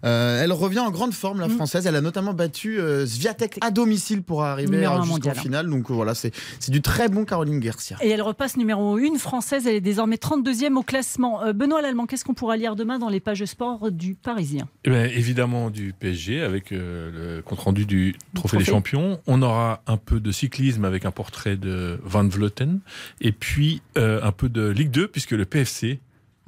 Euh, 0.04 0.44
elle 0.44 0.52
revient 0.54 0.80
en 0.80 0.91
grande 0.91 1.13
forme, 1.13 1.39
la 1.39 1.48
Mm. 1.48 1.52
française. 1.56 1.86
Elle 1.88 1.96
a 1.96 2.02
notamment 2.02 2.34
battu 2.34 2.80
euh, 2.80 3.06
Sviatek 3.06 3.58
à 3.62 3.72
domicile 3.72 4.24
pour 4.24 4.44
arriver 4.44 4.78
jusqu'en 4.80 5.06
mondial. 5.06 5.36
finale. 5.36 5.70
Donc 5.70 5.89
euh, 5.89 5.94
voilà, 5.94 6.15
c'est 6.15 6.32
c'est 6.60 6.72
du 6.72 6.82
très 6.82 7.10
bon 7.10 7.26
Caroline 7.26 7.60
Garcia. 7.60 7.98
Et 8.02 8.10
elle 8.10 8.22
repasse 8.22 8.58
numéro 8.58 8.98
1 8.98 9.17
française. 9.17 9.67
Elle 9.67 9.76
est 9.76 9.82
désormais 9.82 10.15
32e 10.17 10.76
au 10.78 10.84
classement. 10.84 11.44
Euh, 11.44 11.54
Benoît 11.54 11.82
Lallemand, 11.82 12.06
qu'est-ce 12.06 12.24
qu'on 12.26 12.34
pourra 12.34 12.58
lire 12.58 12.76
demain 12.76 13.00
dans 13.00 13.10
les 13.10 13.20
pages 13.20 13.44
sport 13.46 13.91
du 13.91 14.15
Parisien? 14.15 14.67
Eh 14.86 14.89
évidemment 14.91 15.70
du 15.70 15.94
PSG 16.00 16.41
avec 16.41 16.72
euh, 16.72 17.38
le 17.38 17.41
compte 17.41 17.60
rendu 17.60 17.86
du 17.86 18.15
Trophée 18.34 18.58
des 18.58 18.63
Trophée. 18.63 18.72
Champions. 18.72 19.20
On 19.28 19.41
aura 19.41 19.82
un 19.88 19.98
peu 19.98 20.20
de 20.20 20.32
cyclisme 20.32 20.86
avec 20.86 21.06
un 21.06 21.12
portrait 21.12 21.58
de 21.58 22.00
Van 22.04 22.28
Vleuten 22.28 22.80
et 23.20 23.32
puis 23.32 23.82
euh, 23.98 24.20
un 24.24 24.32
peu 24.32 24.50
de 24.50 24.67
Ligue 24.70 24.91
2 24.91 25.08
puisque 25.08 25.32
le 25.32 25.46
PFC 25.46 26.00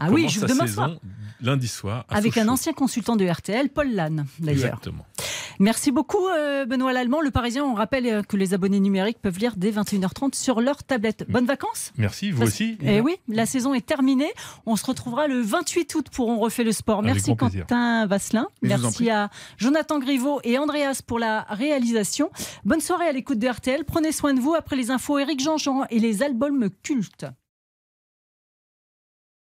Ah 0.08 0.12
oui, 0.12 0.30
saison 0.30 0.68
soir. 0.68 0.92
lundi 1.42 1.68
soir 1.68 2.06
à 2.10 2.18
Avec 2.18 2.38
un 2.38 2.48
ancien 2.48 2.74
consultant 2.74 3.16
de 3.16 3.26
RTL, 3.26 3.70
Paul 3.70 3.92
Lannes, 3.94 4.26
d'ailleurs. 4.40 4.66
Exactement. 4.66 5.06
Merci 5.60 5.92
beaucoup, 5.92 6.28
euh, 6.30 6.66
Benoît 6.66 6.94
Lallemand. 6.94 7.22
Le 7.22 7.30
Parisien, 7.30 7.64
on 7.64 7.76
rappelle 7.76 8.08
euh, 8.08 8.22
que 8.24 8.36
les 8.38 8.56
abonnés 8.56 8.80
numériques 8.80 9.20
peuvent 9.22 9.38
lire 9.38 9.54
dès 9.56 9.70
21h30 9.72 10.34
sur 10.36 10.62
leur 10.62 10.84
tablette. 10.84 11.26
Bonnes 11.30 11.46
vacances 11.46 11.92
Merci, 11.98 12.32
vous 12.32 12.40
Parce- 12.40 12.50
aussi. 12.52 12.78
Eh 12.82 13.02
oui, 13.02 13.18
la 13.28 13.46
saison 13.46 13.74
est 13.76 13.86
terminée. 13.86 14.32
On 14.66 14.76
se 14.76 14.86
retrouvera 14.86 15.28
le 15.28 15.40
28 15.42 15.94
août 15.96 16.08
pour 16.12 16.28
On 16.28 16.40
refait 16.40 16.64
le 16.64 16.72
sport. 16.72 17.00
Avec 17.00 17.14
Merci. 17.14 17.36
Quentin 17.36 18.08
Vasselin. 18.08 18.48
Je 18.64 18.74
vous 18.74 18.82
Merci 18.82 19.10
à 19.12 19.30
Jonathan 19.58 20.00
Griveau 20.00 20.40
et 20.44 20.58
Andreas 20.58 21.02
pour 21.06 21.20
la 21.20 21.42
réalisation. 21.50 22.32
Bonne 22.66 22.82
soirée 22.82 23.06
à 23.08 23.12
l'écoute 23.12 23.38
de 23.40 23.48
RTL. 23.48 23.86
Prenez 23.86 24.12
soin 24.12 24.34
de 24.34 24.40
vous 24.40 24.56
après 24.56 24.76
les 24.76 24.90
infos 24.90 25.20
Eric 25.20 25.40
Jean-Jean 25.40 25.84
et 25.92 26.00
les 26.00 26.24
albums 26.24 26.70
cultes. 26.82 27.26